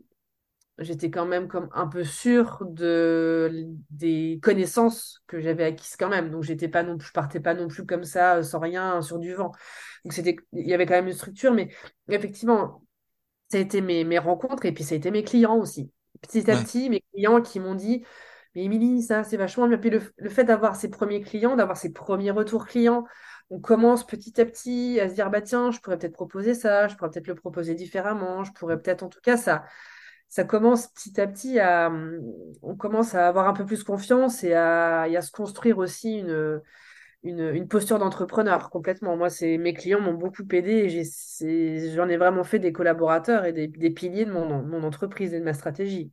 j'étais 0.80 1.10
quand 1.12 1.26
même 1.26 1.48
comme 1.48 1.70
un 1.74 1.88
peu 1.88 2.04
sûre 2.04 2.60
de, 2.66 3.68
des 3.92 4.40
connaissances 4.44 5.22
que 5.28 5.40
j'avais 5.40 5.64
acquises 5.66 5.96
quand 5.98 6.10
même. 6.10 6.32
Donc, 6.32 6.44
j'étais 6.44 6.68
pas 6.68 6.84
non 6.84 6.98
plus, 6.98 7.08
je 7.08 7.14
partais 7.14 7.40
pas 7.40 7.54
non 7.54 7.68
plus 7.68 7.86
comme 7.86 8.04
ça, 8.04 8.38
euh, 8.38 8.44
sans 8.44 8.60
rien, 8.60 9.02
sur 9.02 9.20
du 9.20 9.34
vent. 9.34 9.52
Donc, 10.04 10.14
c'était, 10.14 10.36
il 10.54 10.68
y 10.68 10.74
avait 10.74 10.86
quand 10.86 10.96
même 10.96 11.08
une 11.08 11.14
structure, 11.14 11.54
mais 11.54 11.70
effectivement, 12.10 12.84
ça 13.52 13.58
a 13.58 13.62
été 13.62 13.82
mes, 13.82 14.04
mes 14.06 14.20
rencontres 14.20 14.66
et 14.66 14.74
puis 14.74 14.84
ça 14.84 14.96
a 14.96 14.98
été 14.98 15.12
mes 15.12 15.24
clients 15.24 15.58
aussi. 15.58 15.92
Petit 16.28 16.50
à 16.52 16.56
ouais, 16.56 16.64
petit, 16.64 16.90
mes 16.90 17.02
clients 17.14 17.42
qui 17.42 17.60
m'ont 17.60 17.76
dit, 17.76 18.04
mais 18.56 18.64
Émilie, 18.66 19.02
ça, 19.04 19.24
c'est 19.24 19.38
vachement 19.38 19.68
bien. 19.68 19.78
Puis 19.78 19.90
le, 19.90 20.02
le 20.18 20.30
fait 20.30 20.44
d'avoir 20.44 20.76
ses 20.76 20.90
premiers 20.90 21.22
clients, 21.22 21.56
d'avoir 21.56 21.78
ses 21.78 21.94
premiers 21.94 22.32
retours 22.32 22.66
clients, 22.66 23.06
on 23.50 23.60
commence 23.60 24.06
petit 24.08 24.40
à 24.42 24.46
petit 24.46 25.00
à 25.00 25.10
se 25.10 25.14
dire, 25.16 25.30
bah 25.30 25.42
tiens, 25.42 25.72
je 25.72 25.80
pourrais 25.80 25.98
peut-être 25.98 26.14
proposer 26.14 26.54
ça, 26.54 26.88
je 26.88 26.96
pourrais 26.96 27.10
peut-être 27.12 27.28
le 27.28 27.36
proposer 27.36 27.76
différemment, 27.76 28.44
je 28.44 28.52
pourrais 28.54 28.82
peut-être, 28.82 29.04
en 29.04 29.10
tout 29.10 29.22
cas, 29.22 29.38
ça 29.38 29.64
ça 30.28 30.44
commence 30.44 30.88
petit 30.88 31.22
à 31.22 31.28
petit 31.28 31.60
à, 31.60 31.92
on 32.62 32.76
commence 32.76 33.16
à 33.16 33.28
avoir 33.28 33.48
un 33.48 33.54
peu 33.54 33.66
plus 33.66 33.84
confiance 33.84 34.44
et 34.44 34.54
à, 34.54 35.08
et 35.08 35.16
à 35.18 35.22
se 35.22 35.32
construire 35.32 35.78
aussi 35.78 36.18
une, 36.20 36.62
une, 37.26 37.42
une 37.56 37.68
posture 37.68 38.00
d'entrepreneur 38.00 38.70
complètement. 38.70 39.18
Moi, 39.18 39.30
c'est, 39.30 39.58
mes 39.58 39.74
clients 39.74 40.02
m'ont 40.02 40.14
beaucoup 40.14 40.44
aidé 40.54 40.72
et 41.42 41.92
j'en 41.96 42.08
ai 42.10 42.18
vraiment 42.18 42.44
fait 42.46 42.60
des 42.60 42.72
collaborateurs 42.74 43.46
et 43.46 43.54
des, 43.54 43.68
des 43.68 43.92
piliers 43.92 44.26
de 44.26 44.32
mon, 44.32 44.64
mon 44.64 44.84
entreprise 44.84 45.34
et 45.34 45.40
de 45.40 45.46
ma 45.46 45.54
stratégie. 45.54 46.12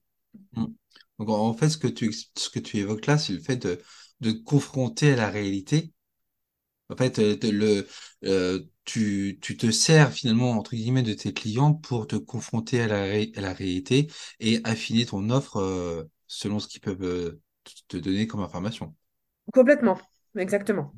Mm. 0.55 0.67
Donc, 1.19 1.29
en 1.29 1.53
fait, 1.55 1.69
ce 1.69 1.79
que 1.79 1.89
tu, 1.89 2.13
ce 2.13 2.49
que 2.51 2.59
tu 2.59 2.79
évoques 2.79 3.07
là, 3.07 3.19
c'est 3.19 3.33
le 3.33 3.41
fait 3.41 3.57
de, 3.57 3.81
de 4.21 4.33
confronter 4.33 5.13
à 5.13 5.17
la 5.17 5.31
réalité. 5.31 5.93
En 6.91 6.97
fait, 6.97 7.19
euh, 7.19 7.37
de- 7.37 7.51
le, 7.51 7.89
euh, 8.25 8.61
tu, 8.85 9.39
tu 9.43 9.57
te 9.57 9.71
sers 9.71 10.13
finalement, 10.13 10.53
entre 10.53 10.77
guillemets, 10.77 11.03
de 11.03 11.15
tes 11.15 11.33
clients 11.33 11.75
pour 11.75 12.07
te 12.07 12.17
confronter 12.17 12.83
à 12.83 12.89
la, 12.89 13.03
ré- 13.05 13.33
à 13.37 13.41
la 13.41 13.53
réalité 13.55 14.11
et 14.41 14.61
affiner 14.65 15.07
ton 15.07 15.31
offre 15.31 15.59
euh, 15.59 16.05
selon 16.27 16.61
ce 16.61 16.69
qu'ils 16.69 16.81
peuvent 16.83 17.39
te 17.89 17.97
donner 17.97 18.27
comme 18.27 18.41
information. 18.41 18.95
Complètement, 19.55 19.99
exactement. 20.37 20.95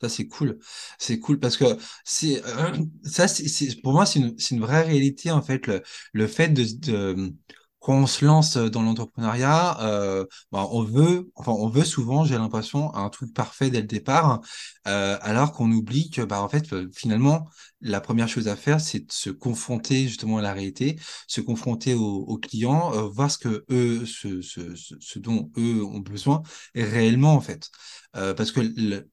Ça, 0.00 0.08
c'est 0.08 0.28
cool. 0.28 0.58
C'est 0.98 1.18
cool 1.20 1.38
parce 1.38 1.58
que 1.58 1.64
c'est 2.04 2.42
euh, 2.46 2.72
ça, 3.04 3.28
c'est 3.28 3.80
pour 3.82 3.92
moi, 3.92 4.06
c'est 4.06 4.20
une, 4.20 4.34
une 4.50 4.60
vraie 4.60 4.82
réalité 4.82 5.30
en 5.30 5.42
fait. 5.42 5.66
Le, 5.66 5.82
le 6.14 6.26
fait 6.26 6.48
de, 6.48 6.64
de 6.64 7.34
quand 7.80 7.94
on 7.94 8.06
se 8.06 8.24
lance 8.24 8.56
dans 8.56 8.82
l'entrepreneuriat, 8.82 9.80
euh, 9.80 10.26
bah, 10.52 10.68
on 10.70 10.82
veut, 10.84 11.30
enfin, 11.34 11.52
on 11.52 11.68
veut 11.68 11.84
souvent, 11.84 12.24
j'ai 12.24 12.36
l'impression, 12.36 12.94
un 12.94 13.08
truc 13.08 13.32
parfait 13.34 13.70
dès 13.70 13.80
le 13.80 13.86
départ, 13.86 14.42
euh, 14.86 15.16
alors 15.22 15.52
qu'on 15.52 15.70
oublie 15.72 16.10
que, 16.10 16.20
bah, 16.22 16.42
en 16.42 16.48
fait, 16.48 16.72
euh, 16.74 16.90
finalement, 16.94 17.48
la 17.80 18.00
première 18.02 18.28
chose 18.28 18.48
à 18.48 18.56
faire, 18.56 18.80
c'est 18.80 19.00
de 19.06 19.12
se 19.12 19.30
confronter 19.30 20.08
justement 20.08 20.38
à 20.38 20.42
la 20.42 20.52
réalité, 20.52 20.98
se 21.26 21.40
confronter 21.40 21.94
aux, 21.94 22.36
clients, 22.38 22.90
voir 23.08 23.30
ce 23.30 23.38
que 23.38 23.64
eux, 23.70 24.04
ce, 24.06 25.18
dont 25.18 25.50
eux 25.56 25.82
ont 25.84 26.00
besoin 26.00 26.42
réellement 26.74 27.34
en 27.34 27.40
fait. 27.40 27.70
Parce 28.12 28.52
que 28.52 28.60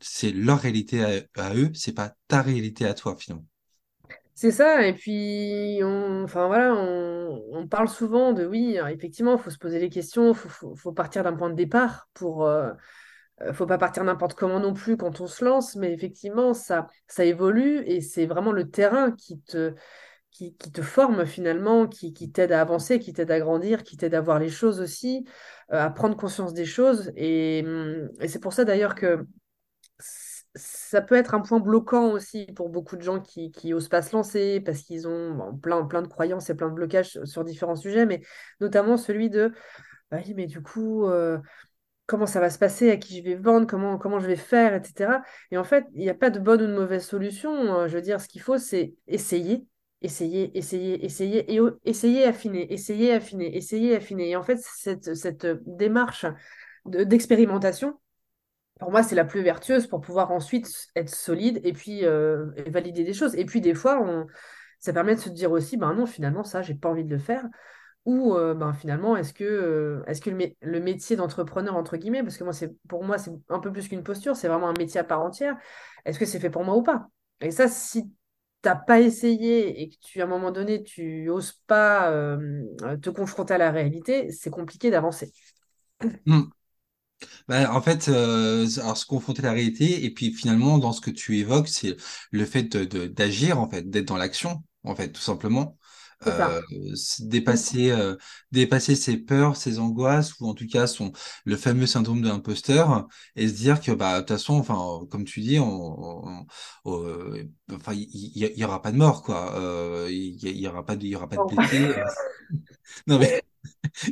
c'est 0.01 0.31
leur 0.31 0.59
réalité 0.59 1.03
à, 1.03 1.21
à 1.41 1.55
eux, 1.55 1.71
c'est 1.73 1.93
pas 1.93 2.13
ta 2.27 2.41
réalité 2.41 2.85
à 2.85 2.93
toi 2.93 3.15
finalement. 3.17 3.45
C'est 4.39 4.51
ça, 4.51 4.85
et 4.85 4.93
puis, 4.93 5.79
on, 5.81 6.23
enfin 6.23 6.45
voilà, 6.45 6.75
on, 6.75 7.67
parle 7.67 7.89
souvent 7.89 8.33
de 8.33 8.45
oui, 8.45 8.77
effectivement, 8.87 9.35
il 9.35 9.41
faut 9.41 9.49
se 9.49 9.57
poser 9.57 9.79
des 9.79 9.89
questions, 9.89 10.31
il 10.31 10.35
faut, 10.77 10.91
partir 10.91 11.23
d'un 11.23 11.35
point 11.35 11.49
de 11.49 11.55
départ 11.55 12.07
pour, 12.13 12.45
euh, 12.45 12.71
euh, 13.41 13.51
faut 13.51 13.65
pas 13.65 13.79
partir 13.79 14.03
n'importe 14.03 14.35
comment 14.35 14.59
non 14.59 14.75
plus 14.75 14.95
quand 14.95 15.21
on 15.21 15.27
se 15.27 15.43
lance, 15.43 15.75
mais 15.75 15.91
effectivement, 15.91 16.53
ça, 16.53 16.85
ça 17.07 17.25
évolue 17.25 17.81
et 17.87 17.99
c'est 17.99 18.27
vraiment 18.27 18.51
le 18.51 18.69
terrain 18.69 19.11
qui 19.11 19.41
te, 19.41 19.73
qui, 20.29 20.53
te 20.55 20.83
forme 20.83 21.25
finalement, 21.25 21.87
qui, 21.87 22.13
t'aide 22.31 22.51
à 22.51 22.61
avancer, 22.61 22.99
qui 22.99 23.13
t'aide 23.13 23.31
à 23.31 23.39
grandir, 23.39 23.81
qui 23.81 23.97
t'aide 23.97 24.13
à 24.13 24.21
voir 24.21 24.37
les 24.37 24.49
choses 24.49 24.81
aussi, 24.81 25.25
euh, 25.73 25.83
à 25.83 25.89
prendre 25.89 26.15
conscience 26.15 26.53
des 26.53 26.65
choses. 26.65 27.11
Et, 27.15 27.63
hum, 27.65 28.09
et 28.21 28.27
c'est 28.27 28.39
pour 28.39 28.53
ça 28.53 28.65
d'ailleurs 28.65 28.93
que 28.93 29.25
ça 30.57 31.01
peut 31.01 31.15
être 31.15 31.33
un 31.35 31.39
point 31.41 31.59
bloquant 31.59 32.11
aussi 32.11 32.45
pour 32.55 32.69
beaucoup 32.69 32.97
de 32.97 33.01
gens 33.01 33.19
qui, 33.21 33.51
qui 33.51 33.73
osent 33.73 33.89
pas 33.89 34.01
se 34.01 34.15
lancer 34.15 34.59
parce 34.61 34.81
qu'ils 34.81 35.07
ont 35.07 35.57
plein, 35.61 35.85
plein 35.85 36.01
de 36.01 36.07
croyances 36.07 36.49
et 36.49 36.55
plein 36.55 36.69
de 36.69 36.73
blocages 36.75 37.23
sur 37.25 37.43
différents 37.45 37.75
sujets, 37.77 38.05
mais 38.05 38.21
notamment 38.59 38.97
celui 38.97 39.29
de, 39.29 39.53
bah 40.11 40.19
oui, 40.25 40.33
mais 40.35 40.47
du 40.47 40.61
coup, 40.61 41.05
euh, 41.07 41.39
comment 42.05 42.25
ça 42.25 42.39
va 42.39 42.49
se 42.49 42.57
passer, 42.59 42.91
à 42.91 42.97
qui 42.97 43.17
je 43.17 43.23
vais 43.23 43.35
vendre, 43.35 43.67
comment, 43.67 44.19
je 44.19 44.27
vais 44.27 44.35
faire, 44.35 44.73
etc. 44.73 45.21
Et 45.51 45.57
en 45.57 45.63
fait, 45.63 45.85
il 45.93 46.01
n'y 46.01 46.09
a 46.09 46.13
pas 46.15 46.29
de 46.29 46.39
bonne 46.39 46.61
ou 46.61 46.67
de 46.67 46.73
mauvaise 46.73 47.05
solution. 47.05 47.53
Euh, 47.81 47.87
Je 47.87 47.95
veux 47.95 48.01
dire, 48.01 48.21
ce 48.21 48.27
qu'il 48.27 48.41
faut, 48.41 48.57
c'est 48.57 48.95
essayer, 49.07 49.65
essayer, 50.01 50.57
essayer, 50.57 51.03
essayer, 51.05 51.53
et 51.53 51.59
essayer, 51.85 52.23
affiner, 52.25 52.71
essayer, 52.73 53.13
affiner, 53.13 53.57
essayer, 53.57 53.95
affiner. 53.95 54.29
Et 54.31 54.35
en 54.35 54.43
fait, 54.43 54.57
cette, 54.59 55.15
cette 55.15 55.47
démarche 55.65 56.25
de- 56.85 57.03
d'expérimentation, 57.03 57.99
pour 58.79 58.91
moi, 58.91 59.03
c'est 59.03 59.15
la 59.15 59.25
plus 59.25 59.41
vertueuse 59.41 59.87
pour 59.87 60.01
pouvoir 60.01 60.31
ensuite 60.31 60.87
être 60.95 61.09
solide 61.09 61.59
et 61.63 61.73
puis 61.73 62.05
euh, 62.05 62.47
valider 62.67 63.03
des 63.03 63.13
choses. 63.13 63.35
Et 63.35 63.45
puis, 63.45 63.61
des 63.61 63.73
fois, 63.73 64.25
ça 64.79 64.93
permet 64.93 65.15
de 65.15 65.19
se 65.21 65.29
dire 65.29 65.51
aussi, 65.51 65.77
ben 65.77 65.93
non, 65.93 66.05
finalement, 66.05 66.43
ça, 66.43 66.61
j'ai 66.61 66.75
pas 66.75 66.89
envie 66.89 67.03
de 67.05 67.09
le 67.11 67.19
faire. 67.19 67.45
Ou 68.05 68.35
euh, 68.35 68.55
ben, 68.55 68.73
finalement, 68.73 69.17
est-ce 69.17 69.33
que, 69.33 69.43
euh, 69.43 70.03
est-ce 70.07 70.21
que 70.21 70.29
le, 70.31 70.37
mé- 70.37 70.57
le 70.61 70.79
métier 70.79 71.15
d'entrepreneur, 71.15 71.75
entre 71.75 71.97
guillemets, 71.97 72.23
parce 72.23 72.37
que 72.37 72.43
moi, 72.45 72.53
pour 72.89 73.03
moi, 73.03 73.17
c'est 73.19 73.31
un 73.49 73.59
peu 73.59 73.71
plus 73.71 73.87
qu'une 73.89 74.03
posture, 74.03 74.35
c'est 74.35 74.47
vraiment 74.47 74.69
un 74.69 74.73
métier 74.79 74.99
à 74.99 75.03
part 75.05 75.21
entière, 75.21 75.57
est-ce 76.05 76.19
que 76.19 76.25
c'est 76.25 76.39
fait 76.39 76.49
pour 76.49 76.63
moi 76.65 76.75
ou 76.75 76.83
pas? 76.83 77.07
Et 77.41 77.51
ça, 77.51 77.67
si 77.67 78.11
t'as 78.63 78.75
pas 78.75 79.01
essayé 79.01 79.81
et 79.83 79.89
que 79.89 79.95
tu, 80.01 80.21
à 80.21 80.25
un 80.25 80.27
moment 80.27 80.51
donné, 80.51 80.83
tu 80.83 81.29
oses 81.29 81.53
pas 81.67 82.11
te 83.01 83.09
confronter 83.09 83.53
à 83.55 83.57
la 83.57 83.71
réalité, 83.71 84.31
c'est 84.31 84.49
compliqué 84.49 84.91
d'avancer. 84.91 85.31
Hmm. 86.25 86.51
Bah, 87.47 87.73
en 87.73 87.81
fait, 87.81 88.07
euh, 88.09 88.67
alors 88.79 88.97
se 88.97 89.05
confronter 89.05 89.41
à 89.43 89.45
la 89.47 89.51
réalité, 89.53 90.05
et 90.05 90.11
puis 90.13 90.33
finalement, 90.33 90.77
dans 90.77 90.93
ce 90.93 91.01
que 91.01 91.09
tu 91.11 91.37
évoques, 91.39 91.67
c'est 91.67 91.95
le 92.31 92.45
fait 92.45 92.63
de, 92.63 92.85
de- 92.85 93.07
d'agir, 93.07 93.59
en 93.59 93.69
fait, 93.69 93.89
d'être 93.89 94.05
dans 94.07 94.17
l'action, 94.17 94.63
en 94.83 94.95
fait, 94.95 95.11
tout 95.11 95.21
simplement. 95.21 95.77
Euh, 96.25 96.61
dépasser, 97.19 97.91
euh, 97.91 98.15
dépasser 98.51 98.95
ses 98.95 99.17
peurs, 99.17 99.55
ses 99.55 99.77
angoisses, 99.79 100.33
ou 100.39 100.47
en 100.47 100.53
tout 100.55 100.65
cas 100.67 100.87
son, 100.87 101.11
le 101.45 101.55
fameux 101.57 101.85
syndrome 101.85 102.21
de 102.21 102.27
l'imposteur, 102.27 103.07
et 103.35 103.47
se 103.47 103.53
dire 103.53 103.81
que, 103.81 103.91
bah, 103.91 104.15
de 104.15 104.19
toute 104.21 104.29
façon, 104.29 104.55
enfin, 104.55 105.05
comme 105.11 105.25
tu 105.25 105.41
dis, 105.41 105.59
on, 105.59 105.67
on- 106.27 106.45
on- 106.85 107.03
euh, 107.05 107.43
enfin, 107.71 107.93
il 107.93 108.01
y, 108.11 108.39
y- 108.45 108.59
y 108.59 108.63
aura 108.65 108.81
pas 108.81 108.91
de 108.91 108.97
mort, 108.97 109.21
quoi. 109.23 109.55
Euh, 109.59 110.07
Il 110.11 110.43
y, 110.43 110.59
y 110.61 110.67
aura 110.67 110.83
pas 110.85 110.95
de, 110.95 111.03
il 111.05 111.09
y 111.11 111.15
aura 111.15 111.27
pas 111.29 111.37
de 111.37 111.45
euh, 111.73 112.03
Non, 113.07 113.19
mais 113.19 113.41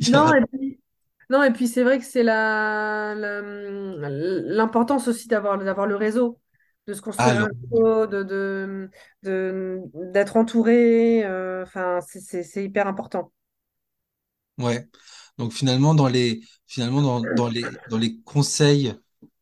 Non, 0.08 0.34
et 0.36 0.46
puis, 0.52 0.80
non, 1.30 1.44
et 1.44 1.52
puis 1.52 1.68
c'est 1.68 1.84
vrai 1.84 2.00
que 2.00 2.06
c'est 2.06 2.24
la, 2.24 3.14
la- 3.16 3.42
l'importance 4.10 5.08
aussi 5.08 5.28
d'avoir 5.28 5.58
d'avoir 5.58 5.88
le 5.88 5.96
réseau, 5.96 6.40
de 6.88 6.94
se 6.94 7.02
Ah, 7.18 7.34
construire 7.34 7.36
le- 7.36 7.46
un 7.46 7.50
réseau, 7.72 8.08
de, 8.08 8.24
de, 8.24 8.90
de- 9.24 9.82
d'être 10.12 10.38
entouré. 10.38 11.24
euh, 11.26 11.64
Enfin, 11.64 12.00
c'est 12.02 12.20
c'est- 12.22 12.44
c'est 12.44 12.64
hyper 12.66 12.88
important. 12.88 13.32
ouais. 14.58 14.88
Donc 15.38 15.54
finalement, 15.54 15.96
dans 15.96 16.08
les, 16.08 16.42
finalement, 16.68 17.02
dans, 17.02 17.22
dans 17.22 17.48
les, 17.50 17.82
dans 17.88 17.98
les 17.98 18.20
conseils 18.22 18.94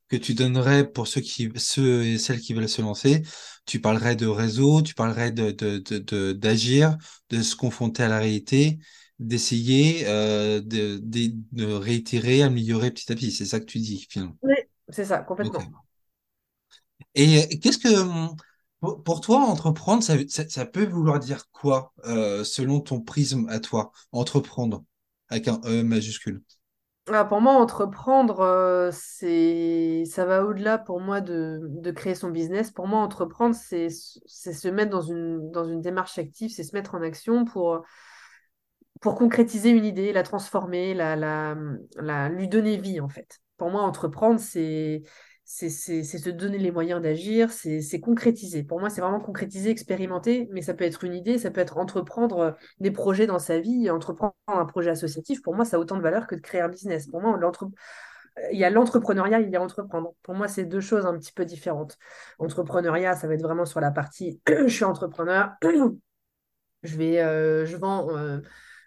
que 0.10 0.16
tu 0.18 0.34
donnerais 0.36 0.90
pour 0.92 1.08
ceux 1.08 1.22
qui, 1.22 1.52
ceux 1.58 2.04
et 2.06 2.18
celles 2.20 2.40
qui 2.42 2.54
veulent 2.54 2.70
se 2.70 2.82
lancer, 2.82 3.24
tu 3.66 3.82
parlerais 3.82 4.16
de 4.16 4.28
réseau, 4.28 4.82
tu 4.82 4.94
parlerais 4.96 5.32
de, 5.32 5.52
de, 5.52 5.80
de, 5.80 5.98
de- 6.00 6.34
d'agir, 6.34 6.98
de 7.30 7.42
se 7.44 7.56
confronter 7.56 8.04
à 8.04 8.10
la 8.10 8.20
réalité, 8.20 8.80
d'essayer, 9.20 10.06
euh, 10.08 10.62
de, 10.62 11.00
de, 11.02 11.32
de 11.52 11.66
réitérer, 11.66 12.42
améliorer 12.44 12.92
petit 12.92 13.12
à 13.12 13.16
petit. 13.16 13.32
C'est 13.32 13.46
ça 13.46 13.60
que 13.60 13.66
tu 13.66 13.80
dis, 13.80 14.06
finalement. 14.10 14.38
Oui, 14.42 14.56
c'est 14.90 15.06
ça, 15.06 15.20
complètement. 15.20 15.64
Et 17.16 17.60
qu'est-ce 17.60 17.78
que, 17.78 17.90
hum, 18.00 18.36
pour 19.04 19.22
toi, 19.22 19.40
entreprendre, 19.40 20.04
ça, 20.04 20.16
ça, 20.28 20.48
ça 20.50 20.66
peut 20.66 20.86
vouloir 20.86 21.20
dire 21.20 21.50
quoi, 21.52 21.94
euh, 22.06 22.44
selon 22.44 22.82
ton 22.82 23.02
prisme 23.02 23.48
à 23.50 23.60
toi, 23.60 23.92
entreprendre, 24.12 24.84
avec 25.30 25.48
un 25.48 25.62
E 25.66 25.84
majuscule? 25.84 26.42
Ah, 27.12 27.26
pour 27.26 27.42
moi, 27.42 27.54
entreprendre, 27.56 28.40
euh, 28.40 28.90
c'est, 28.94 30.06
ça 30.06 30.24
va 30.26 30.46
au-delà 30.46 30.78
pour 30.78 31.02
moi 31.02 31.20
de, 31.20 31.60
de 31.62 31.92
créer 31.92 32.16
son 32.16 32.30
business. 32.30 32.72
Pour 32.72 32.88
moi, 32.88 33.00
entreprendre, 33.02 33.56
c'est, 33.56 33.90
c'est 33.90 34.54
se 34.54 34.70
mettre 34.70 34.92
dans 34.92 35.02
une, 35.02 35.52
dans 35.52 35.66
une 35.66 35.82
démarche 35.82 36.18
active, 36.18 36.50
c'est 36.50 36.64
se 36.64 36.74
mettre 36.74 36.96
en 36.96 37.02
action 37.02 37.44
pour 37.44 37.84
pour 39.04 39.16
concrétiser 39.16 39.70
une 39.70 39.86
idée, 39.86 40.14
la 40.14 40.24
transformer, 40.24 40.94
la, 40.96 41.16
la, 41.18 41.56
la- 41.98 42.30
lui 42.30 42.48
donner 42.48 42.78
vie, 42.78 43.02
en 43.02 43.10
fait. 43.10 43.42
Pour 43.58 43.70
moi, 43.70 43.82
entreprendre, 43.84 44.40
c'est 44.40 45.04
se 45.46 46.30
donner 46.30 46.58
les 46.58 46.72
moyens 46.72 47.02
d'agir, 47.02 47.52
c'est 47.52 48.00
concrétiser. 48.00 48.64
Pour 48.64 48.80
moi, 48.80 48.90
c'est 48.90 49.02
vraiment 49.02 49.20
concrétiser, 49.20 49.70
expérimenter, 49.70 50.48
mais 50.52 50.62
ça 50.62 50.74
peut 50.74 50.86
être 50.86 51.04
une 51.04 51.14
idée, 51.14 51.38
ça 51.38 51.52
peut 51.52 51.62
être 51.62 51.78
entreprendre 51.78 52.40
euh, 52.40 52.52
des 52.80 52.92
projets 52.92 53.28
dans 53.28 53.40
sa 53.40 53.60
vie, 53.60 53.90
entreprendre 53.90 54.34
un 54.48 54.66
projet 54.66 54.92
associatif. 54.92 55.42
Pour 55.42 55.54
moi, 55.56 55.66
ça 55.66 55.78
a 55.78 55.80
autant 55.82 55.98
de 55.98 56.02
valeur 56.02 56.26
que 56.28 56.36
de 56.36 56.42
créer 56.42 56.62
un 56.62 56.70
business. 56.70 57.08
Pour 57.08 57.22
moi, 57.22 57.38
il 58.52 58.58
y 58.60 58.64
a 58.64 58.70
l'entrepreneuriat, 58.70 59.42
il 59.42 59.50
y 59.50 59.56
a 59.56 59.62
entreprendre. 59.62 60.14
Pour 60.24 60.34
moi, 60.36 60.48
c'est 60.48 60.66
deux 60.66 60.82
choses 60.82 61.06
un 61.06 61.18
petit 61.18 61.32
peu 61.34 61.46
différentes. 61.46 61.98
Entrepreneuriat, 62.40 63.16
ça 63.16 63.28
va 63.28 63.36
être 63.36 63.44
vraiment 63.44 63.66
sur 63.66 63.80
la 63.80 63.92
partie 63.92 64.42
je 64.48 64.68
suis 64.68 64.84
entrepreneur, 64.86 65.52
je 66.84 66.98
vais, 66.98 67.20
euh, 67.22 67.66
je 67.66 67.78
vends 67.78 68.10
euh, 68.18 68.40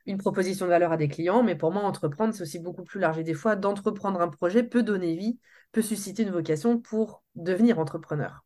une 0.06 0.18
proposition 0.18 0.66
de 0.66 0.70
valeur 0.70 0.92
à 0.92 0.96
des 0.96 1.08
clients, 1.08 1.42
mais 1.42 1.56
pour 1.56 1.72
moi, 1.72 1.82
entreprendre, 1.82 2.34
c'est 2.34 2.42
aussi 2.42 2.58
beaucoup 2.60 2.84
plus 2.84 3.00
large. 3.00 3.18
Et 3.18 3.24
des 3.24 3.34
fois, 3.34 3.56
d'entreprendre 3.56 4.20
un 4.20 4.28
projet 4.28 4.62
peut 4.62 4.82
donner 4.82 5.16
vie, 5.16 5.38
peut 5.72 5.82
susciter 5.82 6.22
une 6.22 6.30
vocation 6.30 6.78
pour 6.80 7.22
devenir 7.34 7.78
entrepreneur, 7.78 8.44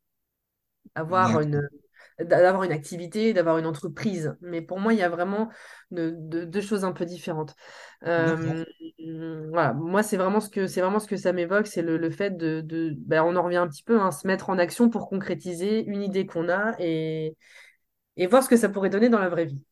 avoir 0.95 1.41
une, 1.41 1.69
d'avoir 2.21 2.63
une 2.65 2.73
activité, 2.73 3.33
d'avoir 3.35 3.59
une 3.59 3.67
entreprise. 3.67 4.37
Mais 4.43 4.63
pour 4.63 4.81
moi, 4.81 4.93
il 4.95 4.99
y 5.01 5.03
a 5.03 5.09
vraiment 5.09 5.51
de- 5.91 6.15
de- 6.19 6.45
deux 6.45 6.61
choses 6.61 6.85
un 6.85 6.93
peu 6.93 7.05
différentes. 7.07 7.55
Euh, 8.07 8.65
voilà, 9.51 9.73
moi, 9.75 10.03
c'est 10.03 10.17
vraiment 10.17 10.41
ce 10.41 10.51
que, 10.51 10.67
c'est 10.67 10.81
vraiment 10.81 11.01
ce 11.01 11.07
que 11.09 11.17
ça 11.17 11.33
m'évoque, 11.33 11.67
c'est 11.67 11.83
le, 11.83 11.97
le 11.99 12.11
fait 12.11 12.37
de, 12.37 12.61
de 12.63 12.95
ben, 12.99 13.23
on 13.25 13.37
en 13.37 13.43
revient 13.43 13.57
un 13.59 13.69
petit 13.69 13.83
peu, 13.85 14.01
hein, 14.01 14.11
se 14.13 14.27
mettre 14.27 14.51
en 14.51 14.59
action 14.59 14.91
pour 14.91 15.09
concrétiser 15.09 15.85
une 15.85 16.03
idée 16.03 16.27
qu'on 16.27 16.49
a 16.49 16.75
et, 16.79 17.37
et 18.17 18.27
voir 18.29 18.43
ce 18.45 18.49
que 18.51 18.57
ça 18.59 18.69
pourrait 18.71 18.91
donner 18.91 19.09
dans 19.11 19.21
la 19.21 19.29
vraie 19.31 19.47
vie. 19.47 19.65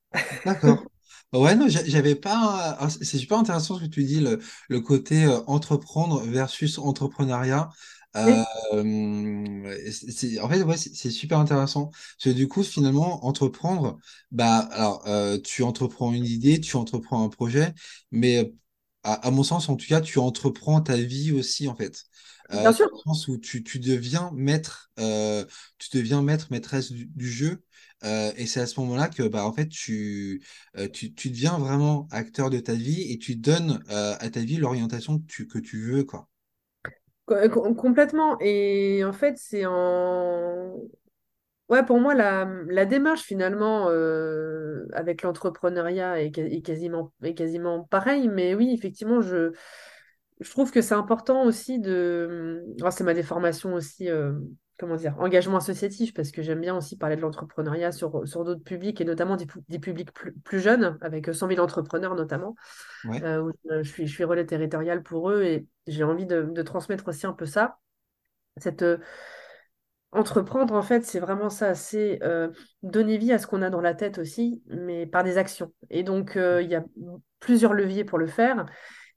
D'accord. 0.44 0.88
Ouais, 1.34 1.54
non, 1.54 1.68
j'a- 1.68 1.84
j'avais 1.84 2.14
pas. 2.14 2.76
ah, 2.80 2.88
C'est 2.88 3.04
c'est 3.04 3.18
super 3.18 3.38
intéressant 3.38 3.76
ce 3.78 3.82
que 3.84 3.88
tu 3.90 4.02
dis, 4.04 4.20
le, 4.20 4.38
le 4.70 4.80
côté 4.80 5.24
euh, 5.26 5.40
entreprendre 5.46 6.22
versus 6.22 6.78
entrepreneuriat. 6.78 7.68
Euh, 8.16 8.24
Oui, 8.24 8.44
c'est, 9.92 10.10
c'est- 10.10 10.40
en 10.40 10.48
fait, 10.48 10.62
ouais, 10.62 10.76
c'est 10.78 10.94
c'est 10.94 11.10
super 11.10 11.38
intéressant. 11.38 11.86
Parce 11.90 12.24
que 12.24 12.30
du 12.30 12.48
coup, 12.48 12.62
finalement, 12.62 13.24
entreprendre, 13.26 13.98
bah, 14.30 14.58
alors, 14.72 15.06
euh, 15.06 15.38
tu 15.38 15.62
entreprends 15.62 16.12
une 16.12 16.24
idée, 16.24 16.60
tu 16.60 16.76
entreprends 16.76 17.22
un 17.24 17.28
projet, 17.28 17.74
mais 18.10 18.38
euh, 18.44 18.52
à, 19.12 19.26
à 19.28 19.30
mon 19.30 19.42
sens, 19.42 19.68
en 19.68 19.76
tout 19.76 19.86
cas, 19.86 20.00
tu 20.00 20.18
entreprends 20.18 20.80
ta 20.80 20.96
vie 20.96 21.32
aussi, 21.32 21.68
en 21.68 21.74
fait. 21.76 22.04
Euh, 22.52 22.56
bien 22.58 22.72
dans 22.72 22.72
sûr. 22.72 22.88
le 22.92 22.98
sens 23.04 23.28
où 23.28 23.38
tu, 23.38 23.62
tu 23.64 23.78
deviens 23.78 24.30
maître, 24.34 24.90
euh, 24.98 25.44
tu 25.78 25.88
deviens 25.96 26.22
maître, 26.22 26.48
maîtresse 26.50 26.92
du, 26.92 27.06
du 27.06 27.30
jeu. 27.30 27.62
Euh, 28.04 28.32
et 28.36 28.46
c'est 28.46 28.60
à 28.60 28.66
ce 28.66 28.78
moment-là 28.80 29.08
que, 29.08 29.22
bah, 29.28 29.44
en 29.46 29.52
fait, 29.52 29.68
tu, 29.68 30.42
tu, 30.92 31.14
tu 31.14 31.30
deviens 31.30 31.58
vraiment 31.58 32.08
acteur 32.10 32.50
de 32.50 32.60
ta 32.60 32.74
vie 32.74 33.10
et 33.12 33.18
tu 33.18 33.36
donnes 33.36 33.82
à 33.88 34.30
ta 34.30 34.40
vie 34.40 34.56
l'orientation 34.56 35.18
que 35.18 35.26
tu, 35.26 35.46
que 35.46 35.58
tu 35.58 35.80
veux, 35.82 36.04
quoi. 36.04 36.28
Co- 37.26 37.48
co- 37.50 37.74
Complètement. 37.74 38.38
Et 38.40 39.04
en 39.04 39.12
fait, 39.12 39.36
c'est 39.38 39.66
en... 39.66 40.72
Ouais, 41.68 41.84
pour 41.84 42.00
moi, 42.00 42.14
la, 42.14 42.46
la 42.68 42.86
démarche 42.86 43.22
finalement 43.22 43.88
euh, 43.90 44.86
avec 44.94 45.20
l'entrepreneuriat 45.22 46.22
est, 46.22 46.30
quasiment, 46.62 47.12
est 47.22 47.34
quasiment 47.34 47.84
pareil. 47.84 48.28
Mais 48.28 48.54
oui, 48.54 48.72
effectivement, 48.72 49.20
je, 49.20 49.52
je 50.40 50.50
trouve 50.50 50.70
que 50.72 50.80
c'est 50.82 50.94
important 50.94 51.44
aussi 51.44 51.78
de... 51.78 52.64
C'est 52.90 53.04
ma 53.04 53.14
déformation 53.14 53.74
aussi, 53.74 54.08
euh, 54.08 54.32
comment 54.78 54.96
dire, 54.96 55.14
engagement 55.18 55.58
associatif, 55.58 56.14
parce 56.14 56.30
que 56.30 56.42
j'aime 56.42 56.60
bien 56.62 56.76
aussi 56.76 56.96
parler 56.96 57.16
de 57.16 57.20
l'entrepreneuriat 57.20 57.92
sur, 57.92 58.26
sur 58.26 58.44
d'autres 58.44 58.64
publics, 58.64 59.00
et 59.00 59.04
notamment 59.04 59.36
des, 59.36 59.46
pu- 59.46 59.60
des 59.68 59.78
publics 59.78 60.12
plus, 60.12 60.32
plus 60.40 60.60
jeunes, 60.60 60.96
avec 61.02 61.34
100 61.34 61.48
000 61.48 61.60
entrepreneurs 61.60 62.14
notamment, 62.14 62.56
Ouais, 63.04 63.22
euh, 63.22 63.42
où 63.42 63.52
je, 63.70 63.82
suis, 63.88 64.06
je 64.06 64.12
suis 64.14 64.24
relais 64.24 64.46
territorial 64.46 65.02
pour 65.02 65.30
eux, 65.30 65.42
et 65.44 65.66
j'ai 65.86 66.04
envie 66.04 66.26
de, 66.26 66.42
de 66.44 66.62
transmettre 66.62 67.08
aussi 67.08 67.26
un 67.26 67.32
peu 67.34 67.46
ça. 67.46 67.78
Cette, 68.58 68.82
euh, 68.82 68.98
entreprendre, 70.12 70.74
en 70.74 70.82
fait, 70.82 71.04
c'est 71.04 71.20
vraiment 71.20 71.50
ça, 71.50 71.74
c'est 71.74 72.22
euh, 72.22 72.48
donner 72.82 73.18
vie 73.18 73.32
à 73.32 73.38
ce 73.38 73.46
qu'on 73.46 73.62
a 73.62 73.70
dans 73.70 73.80
la 73.80 73.94
tête 73.94 74.18
aussi, 74.18 74.62
mais 74.68 75.06
par 75.06 75.24
des 75.24 75.38
actions. 75.38 75.72
Et 75.90 76.02
donc, 76.02 76.36
euh, 76.36 76.62
il 76.62 76.70
y 76.70 76.74
a 76.74 76.84
plusieurs 77.40 77.74
leviers 77.74 78.04
pour 78.04 78.18
le 78.18 78.26
faire. 78.26 78.66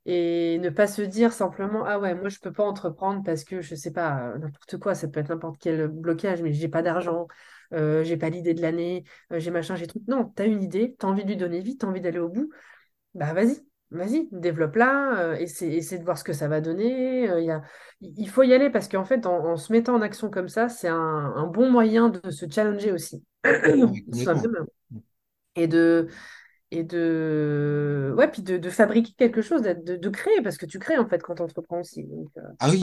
et 0.06 0.60
ne 0.60 0.70
pas 0.70 0.88
se 0.88 1.02
dire 1.04 1.34
simplement, 1.34 1.86
ah 1.86 2.00
ouais, 2.00 2.16
moi 2.16 2.30
je 2.30 2.40
peux 2.40 2.52
pas 2.54 2.64
entreprendre 2.66 3.24
parce 3.26 3.44
que 3.46 3.62
je 3.62 3.76
sais 3.76 3.94
pas, 3.94 4.32
euh, 4.36 4.40
n'importe 4.40 4.78
quoi, 4.80 4.96
ça 4.96 5.08
peut 5.08 5.20
être 5.22 5.30
n'importe 5.30 5.58
quel 5.62 5.88
blocage, 5.90 6.42
mais 6.44 6.54
j'ai 6.54 6.70
pas 6.70 6.82
d'argent, 6.84 7.28
j'ai 7.72 8.18
pas 8.18 8.30
l'idée 8.30 8.54
de 8.54 8.62
l'année, 8.62 9.04
j'ai 9.32 9.52
machin, 9.52 9.76
j'ai 9.76 9.88
truc. 9.88 10.04
Non, 10.08 10.34
tu 10.36 10.44
as 10.44 10.46
une 10.46 10.62
idée, 10.64 10.96
tu 11.00 11.06
as 11.06 11.10
envie 11.10 11.24
de 11.24 11.30
lui 11.30 11.38
donner 11.38 11.62
vite, 11.62 11.80
tu 11.82 11.86
as 11.86 11.90
envie 11.90 12.02
d'aller 12.02 12.20
au 12.20 12.30
bout, 12.30 12.50
bah 13.16 13.34
vas-y, 13.34 13.60
vas-y, 13.92 14.28
développe-la, 14.32 15.40
essaie, 15.40 15.68
essaie 15.74 16.00
de 16.00 16.04
voir 16.04 16.18
ce 16.18 16.24
que 16.24 16.34
ça 16.34 16.48
va 16.48 16.62
donner. 16.62 17.26
il 17.40 17.46
y 17.46 17.52
a... 17.52 17.62
Il 18.02 18.30
faut 18.30 18.42
y 18.44 18.54
aller 18.54 18.72
parce 18.72 18.88
qu'en 18.88 19.06
fait, 19.06 19.28
en, 19.28 19.46
en 19.46 19.58
se 19.58 19.72
mettant 19.72 19.96
en 19.96 20.02
action 20.02 20.32
comme 20.32 20.48
ça, 20.50 20.70
c'est 20.70 20.88
un, 20.88 20.96
un 20.98 21.46
bon 21.46 21.70
moyen 21.70 22.10
de 22.10 22.32
se 22.32 22.50
challenger 22.50 22.92
aussi. 22.92 23.24
Soi-même. 23.44 24.66
Et 25.58 25.68
de, 25.68 26.08
et 26.72 26.84
de 26.84 28.14
ouais 28.18 28.30
puis 28.30 28.42
de, 28.42 28.58
de 28.58 28.70
fabriquer 28.70 29.14
quelque 29.18 29.42
chose 29.42 29.62
de, 29.62 30.10
créer 30.10 30.42
parce 30.42 30.58
que 30.58 30.66
tu 30.66 30.80
crées 30.80 30.98
en 30.98 31.08
fait 31.08 31.22
quand 31.22 31.36
tu 31.36 31.42
entreprends 31.42 31.82
aussi 31.82 32.06
donc 32.06 32.30
euh, 32.38 32.42
Ah 32.60 32.70
oui, 32.70 32.82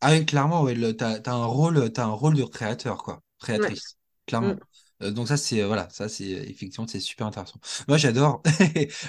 Ah 0.00 0.10
oui, 0.10 0.26
clairement, 0.26 0.62
ouais, 0.62 0.74
t'as, 0.94 1.20
t'as 1.20 1.32
un 1.32 1.46
rôle, 1.46 1.90
un 1.96 2.06
rôle 2.06 2.34
de 2.34 2.42
créateur, 2.44 3.02
quoi, 3.02 3.14
ouais. 3.14 3.20
créatrice, 3.38 3.96
clairement. 4.26 4.54
Mm. 4.54 4.58
Euh, 5.02 5.10
donc 5.10 5.28
ça, 5.28 5.36
c'est, 5.36 5.60
euh, 5.62 5.66
voilà, 5.66 5.88
ça, 5.90 6.08
c'est, 6.08 6.24
effectivement, 6.24 6.86
c'est 6.86 7.00
super 7.00 7.26
intéressant. 7.26 7.58
Moi, 7.88 7.98
j'adore. 7.98 8.42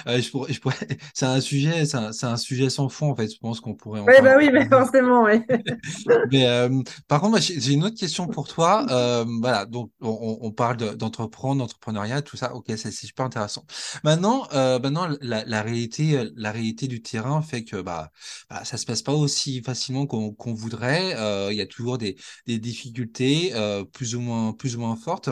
Euh, 0.06 0.20
je 0.20 0.30
pourrais, 0.30 0.52
je 0.52 0.60
pourrais, 0.60 0.76
c'est 1.14 1.26
un 1.26 1.40
sujet, 1.40 1.84
c'est 1.86 1.96
un, 2.24 2.36
sujet 2.36 2.70
sans 2.70 2.88
fond, 2.88 3.10
en 3.10 3.16
fait. 3.16 3.28
Je 3.32 3.38
pense 3.38 3.60
qu'on 3.60 3.74
pourrait 3.74 4.00
en 4.00 4.04
ouais 4.04 4.20
bah 4.22 4.34
oui 4.36 4.50
mais 4.52 4.66
forcément 4.68 5.22
ouais. 5.24 5.44
Mais 6.32 6.46
euh, 6.46 6.82
par 7.06 7.20
contre, 7.20 7.30
moi, 7.32 7.40
j'ai 7.40 7.72
une 7.72 7.84
autre 7.84 7.96
question 7.96 8.26
pour 8.26 8.48
toi. 8.48 8.86
Euh, 8.90 9.24
voilà, 9.40 9.66
donc 9.66 9.90
on, 10.00 10.38
on 10.40 10.52
parle 10.52 10.76
de- 10.76 10.94
d'entreprendre, 10.94 11.60
d'entrepreneuriat, 11.60 12.22
tout 12.22 12.36
ça. 12.36 12.54
Ok, 12.54 12.66
c'est 12.76 12.90
super 12.90 13.26
intéressant. 13.26 13.64
Maintenant, 14.04 14.46
euh, 14.52 14.78
maintenant, 14.78 15.08
la, 15.20 15.44
la 15.44 15.62
réalité, 15.62 16.16
euh, 16.18 16.30
la 16.36 16.52
réalité 16.52 16.86
du 16.88 17.02
terrain 17.02 17.42
fait 17.42 17.64
que 17.64 17.80
bah, 17.80 18.10
bah 18.50 18.64
ça 18.64 18.76
se 18.76 18.86
passe 18.86 19.02
pas 19.02 19.12
aussi 19.12 19.62
facilement 19.62 20.06
qu'on 20.06 20.32
qu'on 20.32 20.54
voudrait. 20.54 21.14
Euh, 21.16 21.48
Il 21.52 21.56
y 21.56 21.60
a 21.60 21.66
toujours 21.66 21.98
des, 21.98 22.16
des 22.46 22.58
difficultés 22.58 23.52
euh, 23.54 23.84
plus 23.84 24.14
ou 24.14 24.20
moins, 24.20 24.52
plus 24.52 24.76
ou 24.76 24.80
moins 24.80 24.96
fortes. 24.96 25.28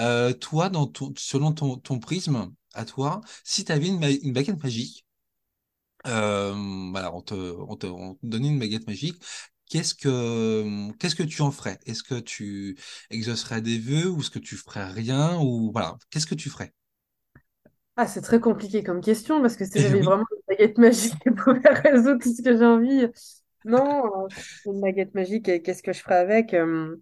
Euh, 0.00 0.32
toi, 0.34 0.68
dans 0.70 0.86
ton, 0.88 1.12
selon 1.16 1.52
ton, 1.52 1.76
ton 1.78 1.98
prisme, 2.00 2.52
à 2.74 2.84
toi, 2.84 3.20
si 3.44 3.64
tu 3.64 3.72
avais 3.72 3.88
une, 3.88 4.00
ma- 4.00 4.10
une 4.10 4.32
baguette 4.32 4.62
magique 4.62 5.06
euh, 6.06 6.54
voilà, 6.90 7.14
on 7.14 7.20
te, 7.22 7.34
on 7.34 7.76
te, 7.76 7.86
on 7.86 8.14
te 8.14 8.26
donnait 8.26 8.48
une 8.48 8.58
baguette 8.58 8.86
magique. 8.86 9.22
Qu'est-ce 9.66 9.94
que, 9.94 10.90
qu'est-ce 10.98 11.14
que 11.14 11.22
tu 11.22 11.42
en 11.42 11.50
ferais? 11.52 11.78
Est-ce 11.86 12.02
que 12.02 12.18
tu 12.20 12.76
exaucerais 13.10 13.60
des 13.62 13.78
vœux 13.78 14.08
ou 14.10 14.20
est-ce 14.20 14.30
que 14.30 14.38
tu 14.40 14.56
ferais 14.56 14.86
rien 14.90 15.38
ou 15.40 15.70
voilà, 15.72 15.96
qu'est-ce 16.10 16.26
que 16.26 16.34
tu 16.34 16.50
ferais? 16.50 16.72
ah 17.96 18.06
c'est 18.06 18.20
très 18.22 18.40
compliqué 18.40 18.82
comme 18.82 19.00
question 19.00 19.40
parce 19.40 19.56
que 19.56 19.64
si 19.64 19.78
Eh 19.78 19.80
j'avais 19.80 20.00
oui. 20.00 20.02
vraiment 20.02 20.24
une 20.32 20.42
baguette 20.56 20.78
magique 20.78 21.18
qui 21.22 21.30
pouvait 21.30 21.60
résoudre 21.70 22.20
tout 22.22 22.32
ce 22.34 22.42
que 22.42 22.56
j'ai 22.56 22.64
envie 22.66 23.06
non 23.64 24.26
euh, 24.26 24.28
une 24.66 24.80
baguette 24.80 25.14
magique 25.14 25.44
qu'est-ce 25.62 25.82
que 25.82 25.92
je 25.92 26.00
ferais 26.02 26.16
avec 26.18 26.54
euh, 26.54 26.96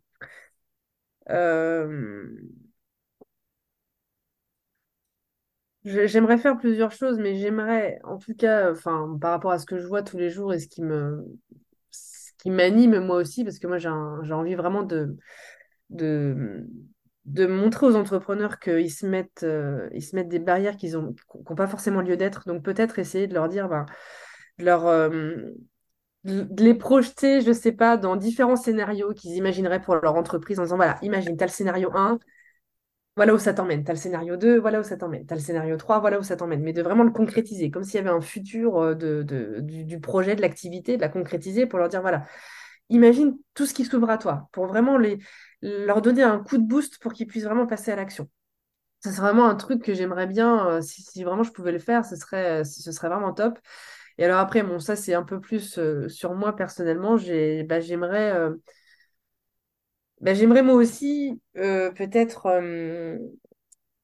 euh, 1.30 2.38
je- 5.77 5.77
j'aimerais 5.88 6.38
faire 6.38 6.58
plusieurs 6.58 6.92
choses 6.92 7.18
mais 7.18 7.36
j'aimerais 7.36 7.98
en 8.04 8.18
tout 8.18 8.34
cas 8.34 8.72
enfin 8.72 9.16
par 9.20 9.30
rapport 9.32 9.50
à 9.52 9.58
ce 9.58 9.66
que 9.66 9.78
je 9.78 9.86
vois 9.86 10.02
tous 10.02 10.18
les 10.18 10.30
jours 10.30 10.52
et 10.52 10.58
ce 10.58 10.68
qui 10.68 10.82
me 10.82 11.24
ce 11.90 12.32
qui 12.38 12.50
m'anime 12.50 13.00
moi 13.00 13.16
aussi 13.16 13.44
parce 13.44 13.58
que 13.58 13.66
moi 13.66 13.78
j'ai 13.78 13.88
envie 13.88 14.54
vraiment 14.54 14.82
de 14.82 15.16
de, 15.90 16.66
de 17.24 17.46
montrer 17.46 17.86
aux 17.86 17.96
entrepreneurs 17.96 18.58
qu'ils 18.58 18.92
se 18.92 19.06
mettent, 19.06 19.42
euh, 19.42 19.88
ils 19.92 20.02
se 20.02 20.16
mettent 20.16 20.28
des 20.28 20.38
barrières 20.38 20.76
qu'ils 20.76 20.96
ont, 20.96 21.14
n'ont 21.34 21.54
pas 21.56 21.66
forcément 21.66 22.00
lieu 22.00 22.16
d'être. 22.16 22.44
Donc 22.46 22.62
peut-être 22.62 22.98
essayer 22.98 23.26
de 23.26 23.34
leur 23.34 23.48
dire, 23.48 23.68
ben, 23.68 23.86
de 24.58 24.64
leur, 24.64 24.86
euh, 24.86 25.10
de 26.24 26.62
les 26.62 26.74
projeter, 26.74 27.40
je 27.40 27.52
sais 27.52 27.72
pas, 27.72 27.96
dans 27.96 28.16
différents 28.16 28.56
scénarios 28.56 29.12
qu'ils 29.14 29.36
imagineraient 29.36 29.80
pour 29.80 29.96
leur 29.96 30.14
entreprise 30.14 30.58
en 30.58 30.64
disant, 30.64 30.76
voilà, 30.76 30.98
imagine, 31.02 31.36
tu 31.36 31.44
as 31.44 31.46
le 31.46 31.52
scénario 31.52 31.90
un 31.94 32.18
voilà 33.18 33.34
où 33.34 33.38
ça 33.38 33.52
t'emmène, 33.52 33.82
tu 33.82 33.90
as 33.90 33.94
le 33.94 33.98
scénario 33.98 34.36
2 34.36 34.60
voilà 34.60 34.78
où 34.78 34.84
ça 34.84 34.96
t'emmène, 34.96 35.26
tu 35.26 35.32
as 35.34 35.36
le 35.36 35.42
scénario 35.42 35.76
3 35.76 35.98
voilà 35.98 36.20
où 36.20 36.22
ça 36.22 36.36
t'emmène, 36.36 36.62
mais 36.62 36.72
de 36.72 36.82
vraiment 36.82 37.02
le 37.02 37.10
concrétiser, 37.10 37.68
comme 37.68 37.82
s'il 37.82 37.96
y 37.96 37.98
avait 37.98 38.10
un 38.10 38.20
futur 38.20 38.78
euh, 38.78 38.94
du, 38.94 39.98
projet, 39.98 40.36
de 40.36 40.40
l'activité, 40.40 40.96
de 40.96 41.02
la 41.02 41.08
concrétiser 41.08 41.66
pour 41.66 41.80
leur 41.80 41.88
dire, 41.88 42.00
voilà, 42.00 42.26
imagine 42.90 43.36
tout 43.54 43.66
ce 43.66 43.74
qui 43.74 43.84
s'ouvre 43.84 44.08
à 44.08 44.18
toi, 44.18 44.48
pour 44.52 44.66
vraiment 44.66 44.98
les, 44.98 45.18
leur 45.62 46.00
donner 46.00 46.22
un 46.22 46.38
coup 46.38 46.58
de 46.58 46.62
boost 46.62 47.00
pour 47.00 47.12
qu'ils 47.12 47.26
puissent 47.26 47.42
vraiment 47.44 47.66
passer 47.66 47.90
à 47.90 47.96
l'action. 47.96 48.28
Ça, 49.00 49.10
c'est 49.10 49.20
vraiment 49.20 49.48
un 49.48 49.56
truc 49.56 49.82
que 49.82 49.94
j'aimerais 49.94 50.28
bien, 50.28 50.68
euh, 50.68 50.80
si, 50.80 51.24
vraiment 51.24 51.42
je 51.42 51.50
pouvais 51.50 51.72
le 51.72 51.80
faire, 51.80 52.04
ce 52.04 52.14
serait, 52.14 52.64
ce 52.64 52.92
serait 52.92 53.08
vraiment 53.08 53.32
top. 53.32 53.58
Et 54.18 54.24
alors 54.24 54.38
après, 54.38 54.62
bon, 54.62 54.78
ça 54.78 54.94
c'est 54.94 55.14
un 55.14 55.24
peu 55.24 55.40
plus 55.40 55.76
euh, 55.78 56.08
sur 56.08 56.34
moi 56.34 56.54
personnellement, 56.54 57.16
bah, 57.66 57.80
j'aimerais, 57.80 58.32
euh, 58.32 58.54
bah, 60.20 60.34
j'aimerais 60.34 60.62
moi 60.62 60.74
aussi 60.74 61.40
euh, 61.56 61.90
peut-être 61.92 62.46
euh, 62.46 63.18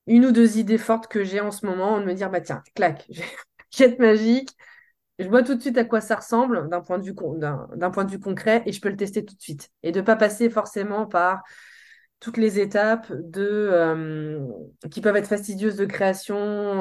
une 0.07 0.27
ou 0.27 0.33
deux 0.33 0.59
idées 0.59 0.79
fortes 0.79 1.09
que 1.09 1.25
j'ai 1.25 1.41
en 1.41 1.51
ce 1.51 1.67
moment, 1.67 2.01
de 2.01 2.05
me 2.07 2.15
dire, 2.15 2.31
bah 2.31 2.41
tiens, 2.41 2.63
clac, 2.75 3.07
j'ai 3.11 3.25
jet 3.71 3.99
magique, 3.99 4.51
je 5.19 5.29
vois 5.29 5.43
tout 5.43 5.55
de 5.55 5.61
suite 5.61 5.79
à 5.79 5.85
quoi 5.85 6.01
ça 6.01 6.17
ressemble 6.17 6.69
d'un 6.71 6.81
point 6.81 6.99
de 6.99 7.05
vue, 7.05 7.15
d'un 7.15 7.91
point 7.91 8.05
de 8.05 8.11
vue 8.11 8.21
concret 8.21 8.63
et 8.67 8.73
je 8.73 8.81
peux 8.81 8.89
le 8.91 8.97
tester 8.97 9.25
tout 9.25 9.35
de 9.37 9.41
suite. 9.43 9.71
Et 9.83 9.93
de 9.93 10.01
ne 10.01 10.05
pas 10.07 10.17
passer 10.17 10.51
forcément 10.51 11.07
par 11.07 11.43
toutes 12.25 12.39
les 12.39 12.59
étapes 12.59 13.13
de, 13.13 13.43
euh, 13.71 14.49
qui 14.91 15.03
peuvent 15.03 15.15
être 15.17 15.29
fastidieuses 15.29 15.77
de 15.77 15.85
création, 15.85 16.37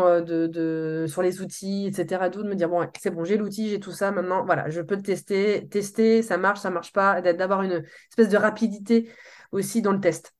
euh, 0.07 0.21
de, 0.21 0.47
de, 0.47 1.05
sur 1.09 1.21
les 1.21 1.41
outils, 1.41 1.87
etc. 1.87 2.29
D'où 2.29 2.43
de 2.43 2.47
me 2.47 2.55
dire, 2.55 2.69
bon, 2.69 2.87
c'est 2.97 3.11
bon, 3.11 3.25
j'ai 3.25 3.35
l'outil, 3.35 3.69
j'ai 3.69 3.79
tout 3.81 3.91
ça, 3.91 4.11
maintenant, 4.11 4.45
voilà, 4.45 4.69
je 4.69 4.79
peux 4.81 4.95
le 4.95 5.01
tester, 5.01 5.67
tester, 5.69 6.21
ça 6.23 6.37
marche, 6.37 6.61
ça 6.61 6.69
marche 6.69 6.93
pas, 6.93 7.19
d'a- 7.21 7.33
d'avoir 7.33 7.61
une 7.63 7.83
espèce 8.09 8.29
de 8.29 8.37
rapidité 8.37 9.11
aussi 9.51 9.81
dans 9.81 9.91
le 9.91 9.99
test. 9.99 10.33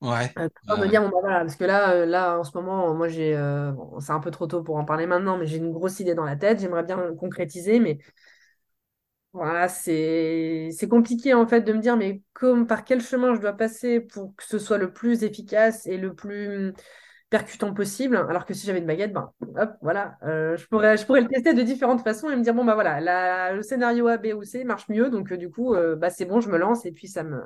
Ouais. 0.00 0.34
Euh, 0.38 0.48
me 0.76 0.88
dire, 0.88 1.00
bon, 1.02 1.08
bah, 1.10 1.18
voilà, 1.22 1.40
parce 1.40 1.54
que 1.56 1.64
là, 1.64 2.04
là, 2.06 2.38
en 2.38 2.44
ce 2.44 2.56
moment, 2.56 2.92
moi, 2.94 3.08
j'ai, 3.08 3.36
bon, 3.36 4.00
c'est 4.00 4.12
un 4.12 4.18
peu 4.20 4.30
trop 4.32 4.46
tôt 4.46 4.62
pour 4.64 4.76
en 4.76 4.84
parler 4.84 5.06
maintenant, 5.06 5.36
mais 5.38 5.46
j'ai 5.46 5.58
une 5.58 5.72
grosse 5.72 6.00
idée 6.00 6.14
dans 6.14 6.24
la 6.24 6.36
tête, 6.36 6.60
j'aimerais 6.60 6.82
bien 6.84 7.14
concrétiser, 7.14 7.78
mais 7.80 7.98
voilà, 9.34 9.68
c'est 9.68 10.70
compliqué 10.88 11.34
en 11.34 11.46
fait 11.46 11.62
de 11.62 11.72
me 11.72 11.80
dire 11.80 11.96
mais 11.96 12.22
comme 12.34 12.68
par 12.68 12.84
quel 12.84 13.02
chemin 13.02 13.34
je 13.34 13.40
dois 13.40 13.52
passer 13.52 14.00
pour 14.00 14.34
que 14.36 14.44
ce 14.44 14.58
soit 14.60 14.78
le 14.78 14.92
plus 14.92 15.24
efficace 15.24 15.86
et 15.86 15.96
le 15.98 16.14
plus 16.14 16.72
percutant 17.30 17.74
possible. 17.74 18.16
Alors 18.16 18.46
que 18.46 18.54
si 18.54 18.64
j'avais 18.64 18.78
une 18.78 18.86
baguette, 18.86 19.12
ben 19.12 19.32
hop, 19.56 19.72
voilà, 19.82 20.16
euh, 20.22 20.56
je 20.56 20.66
pourrais 20.68 21.20
le 21.20 21.26
tester 21.28 21.52
de 21.52 21.62
différentes 21.62 22.02
façons 22.02 22.30
et 22.30 22.36
me 22.36 22.42
dire 22.42 22.54
bon 22.54 22.64
bah 22.64 22.74
voilà, 22.74 23.52
le 23.52 23.62
scénario 23.62 24.06
A, 24.06 24.18
B 24.18 24.28
ou 24.36 24.44
C 24.44 24.62
marche 24.62 24.88
mieux, 24.88 25.10
donc 25.10 25.32
euh, 25.32 25.36
du 25.36 25.50
coup 25.50 25.74
euh, 25.74 25.96
bah 25.96 26.10
c'est 26.10 26.26
bon, 26.26 26.40
je 26.40 26.48
me 26.48 26.56
lance 26.56 26.86
et 26.86 26.92
puis 26.92 27.08
ça 27.08 27.24
me 27.24 27.42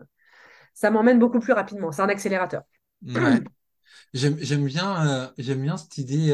ça 0.74 0.90
m'emmène 0.90 1.18
beaucoup 1.18 1.40
plus 1.40 1.55
rapidement. 1.55 1.90
C'est 1.90 2.03
un 2.03 2.11
accélérateur. 2.11 2.62
J'aime, 4.12 4.35
bien, 4.66 5.33
j'aime 5.38 5.62
bien 5.62 5.77
cette 5.77 5.98
idée. 5.98 6.33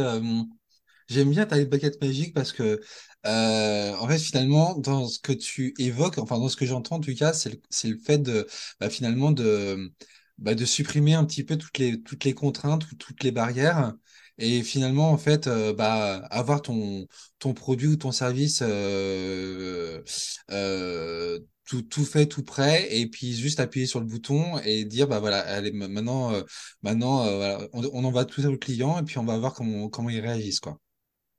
J'aime 1.08 1.30
bien 1.30 1.46
ta 1.46 1.62
baguette 1.64 2.00
magique 2.02 2.34
parce 2.34 2.52
que, 2.52 2.80
euh, 3.26 3.94
en 3.96 4.08
fait, 4.08 4.18
finalement, 4.18 4.74
dans 4.78 5.06
ce 5.08 5.18
que 5.18 5.32
tu 5.32 5.74
évoques, 5.78 6.18
enfin, 6.18 6.38
dans 6.38 6.48
ce 6.48 6.56
que 6.56 6.66
j'entends, 6.66 6.96
en 6.96 7.00
tout 7.00 7.14
cas, 7.14 7.32
c'est 7.32 7.50
le, 7.50 7.60
le 7.90 7.98
fait 7.98 8.18
de, 8.18 8.46
bah, 8.80 8.90
finalement, 8.90 9.32
de, 9.32 9.92
bah, 10.38 10.54
de 10.54 10.64
supprimer 10.64 11.14
un 11.14 11.24
petit 11.24 11.44
peu 11.44 11.56
toutes 11.56 11.78
les, 11.78 12.02
toutes 12.02 12.24
les 12.24 12.34
contraintes 12.34 12.90
ou 12.90 12.96
toutes 12.96 13.22
les 13.24 13.30
barrières. 13.32 13.94
Et 14.38 14.62
finalement, 14.64 15.10
en 15.12 15.18
fait, 15.18 15.46
euh, 15.46 15.72
bah, 15.72 16.16
avoir 16.30 16.60
ton, 16.62 17.06
ton 17.38 17.54
produit 17.54 17.86
ou 17.88 17.96
ton 17.96 18.10
service 18.12 18.60
euh, 18.62 20.02
euh, 20.50 21.38
tout, 21.66 21.82
tout 21.82 22.04
fait, 22.04 22.26
tout 22.26 22.42
prêt, 22.42 22.88
et 22.96 23.06
puis 23.08 23.34
juste 23.34 23.60
appuyer 23.60 23.86
sur 23.86 24.00
le 24.00 24.06
bouton 24.06 24.58
et 24.64 24.84
dire, 24.84 25.08
bah 25.08 25.20
voilà, 25.20 25.40
allez, 25.40 25.72
ma- 25.72 25.88
maintenant, 25.88 26.32
euh, 26.34 26.42
maintenant, 26.82 27.24
euh, 27.26 27.36
voilà, 27.36 27.68
on, 27.72 27.82
on 27.92 28.04
envoie 28.04 28.24
tout 28.24 28.42
ça 28.42 28.50
au 28.50 28.56
client 28.58 28.98
et 28.98 29.02
puis 29.04 29.18
on 29.18 29.24
va 29.24 29.38
voir 29.38 29.54
comment, 29.54 29.88
comment 29.88 30.10
ils 30.10 30.20
réagissent, 30.20 30.60
quoi. 30.60 30.78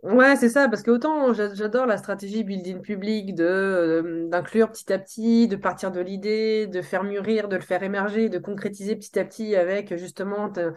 Ouais, 0.05 0.35
c'est 0.35 0.49
ça, 0.49 0.69
parce 0.69 0.83
que 0.83 0.91
autant 0.91 1.33
j'a- 1.33 1.55
j'adore 1.55 1.87
la 1.87 1.97
stratégie 1.97 2.43
building 2.43 2.79
public 2.81 3.39
euh, 3.39 4.27
d'inclure 4.29 4.71
petit 4.71 4.93
à 4.93 4.99
petit, 4.99 5.47
de 5.47 5.55
partir 5.55 5.91
de 5.91 5.99
l'idée, 5.99 6.67
de 6.67 6.83
faire 6.83 7.03
mûrir, 7.03 7.47
de 7.47 7.55
le 7.55 7.61
faire 7.63 7.81
émerger, 7.81 8.29
de 8.29 8.37
concrétiser 8.37 8.95
petit 8.95 9.17
à 9.17 9.25
petit 9.25 9.55
avec 9.55 9.95
justement 9.97 10.51
te- 10.51 10.73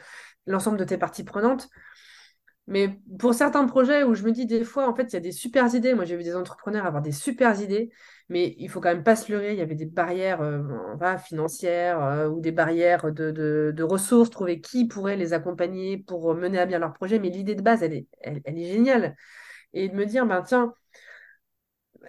l'ensemble 0.46 0.78
de 0.78 0.84
tes 0.84 0.96
parties 0.96 1.24
prenantes. 1.24 1.68
Mais 2.66 3.00
pour 3.18 3.34
certains 3.34 3.66
projets 3.66 4.04
où 4.04 4.14
je 4.14 4.22
me 4.24 4.32
dis 4.32 4.46
des 4.46 4.64
fois, 4.64 4.88
en 4.88 4.94
fait, 4.94 5.04
il 5.04 5.14
y 5.14 5.16
a 5.16 5.20
des 5.20 5.32
super 5.32 5.74
idées. 5.74 5.94
Moi, 5.94 6.04
j'ai 6.04 6.16
vu 6.16 6.24
des 6.24 6.36
entrepreneurs 6.36 6.86
avoir 6.86 7.02
des 7.02 7.12
super 7.12 7.60
idées, 7.60 7.90
mais 8.28 8.54
il 8.58 8.68
faut 8.68 8.80
quand 8.80 8.90
même 8.90 9.04
pas 9.04 9.16
se 9.16 9.32
leurrer. 9.32 9.52
Il 9.52 9.58
y 9.58 9.62
avait 9.62 9.74
des 9.74 9.86
barrières 9.86 10.40
euh, 10.42 11.16
financières 11.18 12.02
euh, 12.02 12.28
ou 12.28 12.40
des 12.40 12.52
barrières 12.52 13.12
de, 13.12 13.82
ressources, 13.82 14.30
trouver 14.30 14.60
qui 14.60 14.86
pourrait 14.86 15.16
les 15.16 15.32
accompagner 15.32 15.98
pour 15.98 16.34
mener 16.34 16.58
à 16.58 16.66
bien 16.66 16.78
leur 16.78 16.92
projet. 16.92 17.18
Mais 17.18 17.30
l'idée 17.30 17.54
de 17.54 17.62
base, 17.62 17.82
elle 17.82 17.94
est, 17.94 18.66
géniale. 18.66 19.16
Et 19.72 19.88
de 19.88 19.94
me 19.94 20.04
dire, 20.06 20.26
ben 20.26 20.42
tiens, 20.42 20.74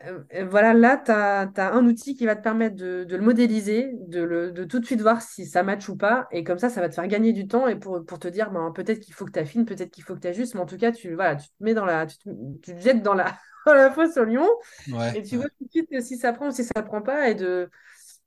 euh, 0.06 0.46
voilà, 0.50 0.74
là, 0.74 0.98
tu 0.98 1.12
as, 1.12 1.74
un 1.74 1.86
outil 1.86 2.16
qui 2.16 2.26
va 2.26 2.36
te 2.36 2.42
permettre 2.42 2.76
de, 2.76 3.06
le 3.10 3.22
modéliser, 3.22 3.92
de, 4.08 4.64
tout 4.66 4.80
de 4.80 4.86
suite 4.86 5.02
voir 5.02 5.22
si 5.22 5.46
ça 5.46 5.64
match 5.64 5.88
ou 5.90 5.98
pas. 5.98 6.28
Et 6.32 6.44
comme 6.44 6.60
ça, 6.60 6.70
ça 6.70 6.82
va 6.82 6.90
te 6.90 6.96
faire 6.96 7.08
gagner 7.08 7.34
du 7.34 7.48
temps 7.48 7.68
et 7.68 7.76
pour, 7.76 8.04
te 8.04 8.28
dire, 8.28 8.52
ben, 8.52 8.72
peut-être 8.72 9.00
qu'il 9.00 9.14
faut 9.14 9.26
que 9.26 9.32
tu 9.32 9.40
affines, 9.40 9.66
peut-être 9.66 9.92
qu'il 9.92 10.04
faut 10.04 10.16
que 10.16 10.22
tu 10.22 10.28
ajustes. 10.28 10.56
Mais 10.56 10.62
en 10.62 10.66
tout 10.66 10.78
cas, 10.78 10.92
tu, 10.92 11.16
voilà, 11.16 11.36
tu 11.36 11.48
te 11.48 11.64
mets 11.64 11.74
dans 11.74 11.86
la, 11.86 12.06
tu 12.06 12.18
te 12.18 12.78
jettes 12.80 13.04
dans 13.04 13.14
la, 13.14 13.38
à 13.70 13.76
la 13.78 13.92
fois 13.92 14.12
sur 14.12 14.26
Lyon. 14.26 14.48
Ouais, 14.88 15.14
Et 15.14 15.24
tu 15.24 15.38
ouais, 15.38 15.40
vois 15.40 15.50
tout 15.50 15.66
de 15.66 15.70
suite 15.72 16.02
si 16.04 16.18
ça 16.18 16.34
prend 16.34 16.50
ou 16.50 16.52
si 16.52 16.64
ça 16.64 16.84
prend 16.84 17.02
pas. 17.02 17.30
Et 17.30 17.36
de... 17.36 17.70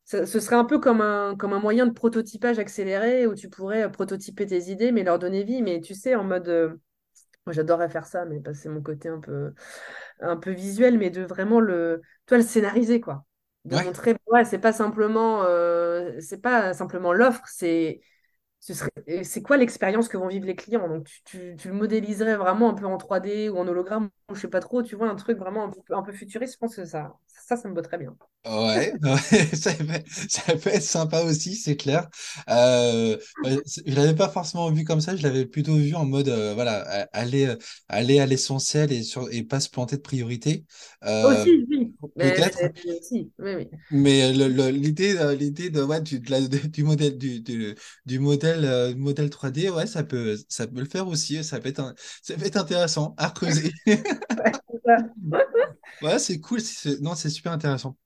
ça- 0.05 0.27
ce 0.27 0.41
serait 0.41 0.57
un 0.57 0.65
peu 0.65 0.79
comme 0.81 1.01
un, 1.01 1.37
comme 1.37 1.53
un 1.55 1.61
moyen 1.61 1.87
de 1.87 1.93
prototypage 1.93 2.59
accéléré 2.59 3.27
où 3.27 3.35
tu 3.35 3.49
pourrais 3.51 3.91
prototyper 3.93 4.47
tes 4.47 4.71
idées, 4.71 4.93
mais 4.93 5.05
leur 5.05 5.19
donner 5.19 5.45
vie. 5.45 5.63
Mais 5.63 5.81
tu 5.81 5.95
sais, 5.95 6.15
en 6.17 6.25
mode. 6.25 6.49
euh, 6.49 6.77
Moi, 7.47 7.53
j'adorerais 7.55 7.89
faire 7.91 8.07
ça, 8.07 8.25
mais 8.25 8.41
que 8.43 8.53
c'est 8.53 8.69
mon 8.69 8.83
côté 8.83 9.09
un 9.09 9.21
peu, 9.21 9.53
un 10.21 10.37
peu 10.37 10.53
visuel, 10.53 10.99
mais 10.99 11.11
de 11.11 11.23
vraiment 11.23 11.61
le, 11.61 12.03
toi, 12.27 12.39
le 12.39 12.45
scénariser, 12.45 13.01
quoi. 13.01 13.25
De 13.65 13.77
ouais. 13.77 13.87
montrer, 13.87 14.17
ouais, 14.29 14.45
c'est 14.45 14.59
pas 14.61 14.73
simplement, 14.73 15.45
euh, 15.45 16.19
c'est 16.21 16.41
pas 16.43 16.75
simplement 16.75 17.13
l'offre, 17.13 17.43
c'est 17.47 18.01
ce 18.63 18.85
c'est 19.25 19.43
quoi 19.43 19.57
l'expérience 19.57 20.09
que 20.09 20.17
vont 20.17 20.29
vivre 20.29 20.47
les 20.47 20.55
clients? 20.57 20.89
Donc, 20.89 21.05
tu, 21.07 21.23
tu- 21.25 21.57
tu 21.59 21.69
le 21.69 21.75
modéliserais 21.75 22.37
vraiment 22.37 22.71
un 22.71 22.75
peu 22.75 22.87
en 22.87 22.97
3D 22.99 23.49
ou 23.49 23.59
en 23.59 23.67
hologramme, 23.69 24.11
je 24.33 24.39
sais 24.41 24.49
pas 24.49 24.61
trop, 24.61 24.83
tu 24.83 24.97
vois, 24.97 25.09
un 25.11 25.17
truc 25.17 25.39
vraiment 25.39 25.65
un 25.65 25.71
peu, 25.71 25.95
un 25.97 26.03
peu 26.03 26.13
futuriste, 26.13 26.55
je 26.55 26.59
pense 26.59 26.77
que 26.77 26.85
ça, 26.85 27.19
ça, 27.27 27.57
ça 27.57 27.69
me 27.69 27.75
botterait 27.75 27.99
bien. 27.99 28.17
Ouais, 28.45 28.93
ça 29.55 29.73
peut, 29.75 30.03
ça 30.29 30.57
peut 30.57 30.71
être 30.71 30.83
sympa 30.83 31.23
aussi, 31.23 31.55
c'est 31.55 31.77
clair. 31.77 32.09
Euh, 32.51 33.17
je 33.45 33.95
l'avais 33.95 34.17
pas 34.17 34.29
forcément 34.29 34.69
vu 34.73 34.83
comme 34.85 35.01
ça, 35.01 35.15
je 35.15 35.23
l'avais 35.23 35.47
plutôt 35.47 35.77
vu 35.77 35.95
en 35.95 36.05
mode, 36.05 36.29
euh, 36.29 36.53
voilà, 36.55 36.81
aller, 37.13 37.47
euh, 37.47 37.57
aller 37.89 38.19
à 38.19 38.27
l'essentiel 38.27 38.91
et, 38.93 39.05
sur, 39.05 39.33
et 39.33 39.45
pas 39.45 39.61
se 39.61 39.71
planter 39.71 39.97
de 39.97 40.03
priorité. 40.03 40.65
Euh, 41.05 41.47
Aussi, 41.47 41.65
oui, 41.71 41.95
mais, 42.17 42.35
peut-être, 42.35 42.65
mais 42.85 42.93
aussi, 42.99 43.33
oui, 43.39 43.55
oui. 43.55 43.71
mais 43.91 44.33
l'idée, 44.33 45.15
l'idée 45.39 45.69
de, 45.71 45.83
ouais, 45.83 46.01
du, 46.01 46.19
de 46.21 46.31
la- 46.31 46.41
de- 46.49 46.57
du 46.67 46.83
modèle, 46.83 47.19
du, 47.19 47.41
du, 47.43 47.75
du 48.07 48.19
modèle, 48.19 48.52
euh, 48.65 48.95
modèle 48.95 49.31
3D, 49.31 49.69
ouais, 49.71 49.87
ça 49.87 50.05
peut, 50.05 50.37
ça 50.49 50.67
peut 50.67 50.81
le 50.81 50.89
faire 50.89 51.09
aussi, 51.09 51.43
ça 51.45 51.61
peut 51.61 51.69
être, 51.69 51.81
un- 51.81 51.95
ça 52.23 52.35
peut 52.37 52.45
être 52.47 52.57
intéressant 52.57 53.15
à 53.19 53.31
creuser. 53.31 53.73
Ouais, 56.01 56.19
c'est 56.19 56.41
cool, 56.41 56.61
non, 57.01 57.15
c'est 57.15 57.31
super 57.31 57.53
intéressant. 57.53 57.97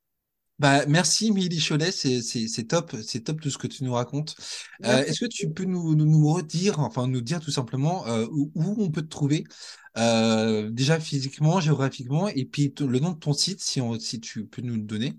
Bah, 0.59 0.87
merci, 0.87 1.28
Émilie 1.28 1.61
Cholet, 1.61 1.92
c'est 1.92 2.64
top, 2.68 2.96
c'est 3.04 3.20
top 3.20 3.40
tout 3.40 3.50
ce 3.50 3.59
que 3.59 3.66
tu 3.66 3.85
nous 3.85 3.92
racontes. 3.92 4.37
Euh, 4.85 5.04
est-ce 5.04 5.20
que 5.20 5.26
tu 5.26 5.50
peux 5.50 5.64
nous, 5.64 5.94
nous, 5.94 6.06
nous 6.06 6.32
redire, 6.32 6.80
enfin 6.80 7.06
nous 7.06 7.20
dire 7.20 7.40
tout 7.40 7.50
simplement 7.50 8.06
euh, 8.06 8.26
où, 8.30 8.50
où 8.54 8.76
on 8.82 8.90
peut 8.90 9.02
te 9.02 9.09
trouver, 9.09 9.44
euh, 9.98 10.70
déjà 10.70 10.98
physiquement, 11.00 11.61
géographiquement, 11.61 12.28
et 12.28 12.44
puis 12.46 12.72
le 12.80 12.98
nom 13.00 13.12
de 13.12 13.18
ton 13.18 13.32
site, 13.35 13.61
si, 13.61 13.80
on, 13.80 13.98
si 13.98 14.20
tu 14.20 14.46
peux 14.46 14.62
nous 14.62 14.74
le 14.76 14.82
donner? 14.82 15.14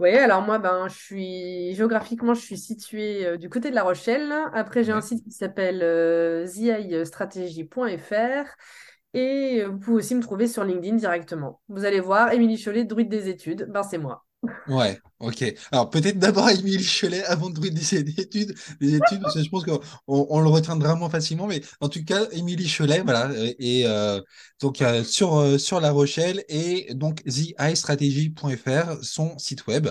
Oui, 0.00 0.10
alors 0.10 0.42
moi, 0.42 0.58
ben, 0.58 0.88
je 0.88 0.94
suis 0.94 1.74
géographiquement, 1.74 2.34
je 2.34 2.40
suis 2.40 2.58
située 2.58 3.26
euh, 3.26 3.36
du 3.36 3.48
côté 3.48 3.70
de 3.70 3.74
La 3.74 3.82
Rochelle. 3.82 4.32
Après, 4.52 4.84
j'ai 4.84 4.92
un 4.92 5.00
site 5.00 5.24
qui 5.24 5.30
s'appelle 5.30 5.82
euh, 5.82 6.46
zistratégie.fr 6.46 8.46
et 9.14 9.62
euh, 9.62 9.68
vous 9.68 9.78
pouvez 9.78 9.96
aussi 9.98 10.14
me 10.14 10.22
trouver 10.22 10.46
sur 10.48 10.64
LinkedIn 10.64 10.96
directement. 10.96 11.60
Vous 11.68 11.84
allez 11.84 12.00
voir, 12.00 12.32
Émilie 12.32 12.58
Chollet, 12.58 12.84
druide 12.84 13.08
des 13.08 13.28
études, 13.28 13.66
ben, 13.70 13.82
c'est 13.82 13.98
moi. 13.98 14.24
Ouais, 14.66 15.02
ok. 15.18 15.44
Alors 15.72 15.90
peut-être 15.90 16.18
d'abord 16.20 16.48
Émilie 16.50 16.84
Cholet 16.84 17.24
avant 17.24 17.50
de 17.50 17.54
brûler 17.54 17.70
des 17.72 18.20
études, 18.20 18.54
des 18.80 18.94
études, 18.94 19.20
parce 19.20 19.34
que 19.34 19.42
je 19.42 19.48
pense 19.50 19.64
qu'on 19.64 19.80
on, 20.06 20.26
on 20.30 20.40
le 20.40 20.48
retiendra 20.48 20.94
moins 20.94 21.10
facilement, 21.10 21.48
mais 21.48 21.60
en 21.80 21.88
tout 21.88 22.04
cas, 22.04 22.26
Émilie 22.30 22.68
Cholet, 22.72 23.00
voilà, 23.02 23.30
et 23.58 23.86
euh, 23.86 24.20
donc 24.60 24.80
euh, 24.80 25.02
sur, 25.02 25.34
euh, 25.36 25.58
sur 25.58 25.80
La 25.80 25.90
Rochelle 25.90 26.44
et 26.48 26.94
donc 26.94 27.22
theistrategy.fr, 27.24 29.02
son 29.02 29.36
site 29.38 29.66
web. 29.66 29.88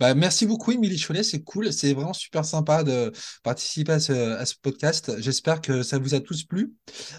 Bah, 0.00 0.14
merci 0.14 0.46
beaucoup, 0.46 0.72
Émilie 0.72 0.98
Cholet, 1.00 1.22
c'est 1.22 1.42
cool, 1.42 1.72
c'est 1.72 1.92
vraiment 1.94 2.12
super 2.12 2.44
sympa 2.44 2.82
de 2.84 3.12
participer 3.42 3.92
à 3.92 4.00
ce, 4.00 4.12
à 4.12 4.44
ce 4.46 4.54
podcast. 4.60 5.12
J'espère 5.18 5.60
que 5.60 5.82
ça 5.82 5.98
vous 5.98 6.14
a 6.14 6.20
tous 6.20 6.44
plu. 6.44 6.74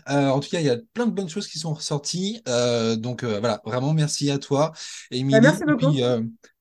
Euh, 0.10 0.30
en 0.30 0.40
tout 0.40 0.50
cas, 0.50 0.60
il 0.60 0.66
y 0.66 0.70
a 0.70 0.78
plein 0.94 1.06
de 1.08 1.12
bonnes 1.12 1.30
choses 1.30 1.48
qui 1.48 1.60
sont 1.60 1.74
ressorties. 1.74 2.42
Euh, 2.48 2.96
donc 2.96 3.24
euh, 3.24 3.40
voilà, 3.40 3.62
vraiment 3.66 3.94
merci 3.94 4.30
à 4.32 4.38
toi, 4.40 4.72
Ben, 5.12 5.18
Émilie. 5.20 5.42
merci 5.42 5.64
Et 5.64 5.76
puis, 5.76 5.86
beaucoup. 5.86 5.98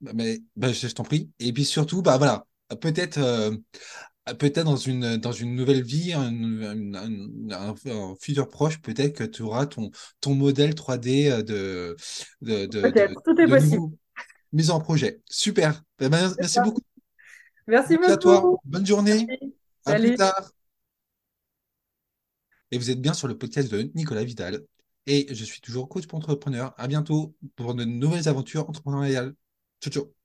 bah, 0.00 0.12
mais, 0.14 0.40
bah, 0.57 0.72
je, 0.72 0.87
je 0.88 0.92
t'en 0.94 1.05
prie. 1.05 1.31
Et 1.40 1.53
puis 1.53 1.64
surtout, 1.64 2.03
bah 2.03 2.16
voilà, 2.18 2.46
peut-être 2.81 3.18
peut-être 4.38 4.64
dans 4.64 4.77
une, 4.77 5.16
dans 5.18 5.33
une 5.33 5.55
nouvelle 5.55 5.83
vie, 5.83 6.12
un, 6.14 6.22
un- 6.22 6.94
un- 6.94 7.50
un- 7.50 7.74
un 7.90 8.14
futur 8.20 8.48
proche, 8.48 8.81
peut-être 8.81 9.14
que 9.16 9.24
tu 9.24 9.42
auras 9.42 9.66
ton, 9.66 9.90
ton 10.20 10.35
modèle 10.35 10.74
3D 10.74 11.42
de, 11.42 11.96
de, 12.40 12.66
Peut-être, 12.81 13.22
tout 13.24 13.38
est 13.40 13.46
possible. 13.48 13.77
nouveau 13.77 13.98
mise 14.55 14.71
en 14.71 14.81
projet. 14.81 15.21
Super. 15.29 15.83
Eh 16.01 16.09
ben, 16.09 16.35
merci 16.38 16.61
beaucoup. 16.61 16.81
Merci 17.67 17.99
Merci 17.99 18.12
à 18.12 18.17
toi. 18.17 18.40
beaucoup. 18.40 18.61
Bonne 18.64 18.87
journée. 18.87 19.27
Merci. 19.27 19.55
À 19.85 19.95
plus 19.97 20.14
tard. 20.14 20.51
Et 22.71 22.79
vous 22.79 22.90
êtes 22.90 23.01
bien 23.01 23.12
sur 23.12 23.29
le 23.29 23.37
podcast 23.37 23.71
de 23.71 23.90
Nicolas 23.95 24.25
Vidal. 24.25 24.64
Et 25.07 25.27
je 25.35 25.45
suis 25.45 25.61
toujours 25.61 25.88
coach 25.88 26.07
pour 26.07 26.19
entrepreneur. 26.19 26.75
À 26.79 26.88
bientôt 26.88 27.37
pour 27.57 27.75
de 27.75 27.85
nouvelles 27.85 28.29
aventures 28.29 28.69
entrepreneuriales. 28.69 29.35
Ciao, 29.83 29.93
ciao. 29.93 30.24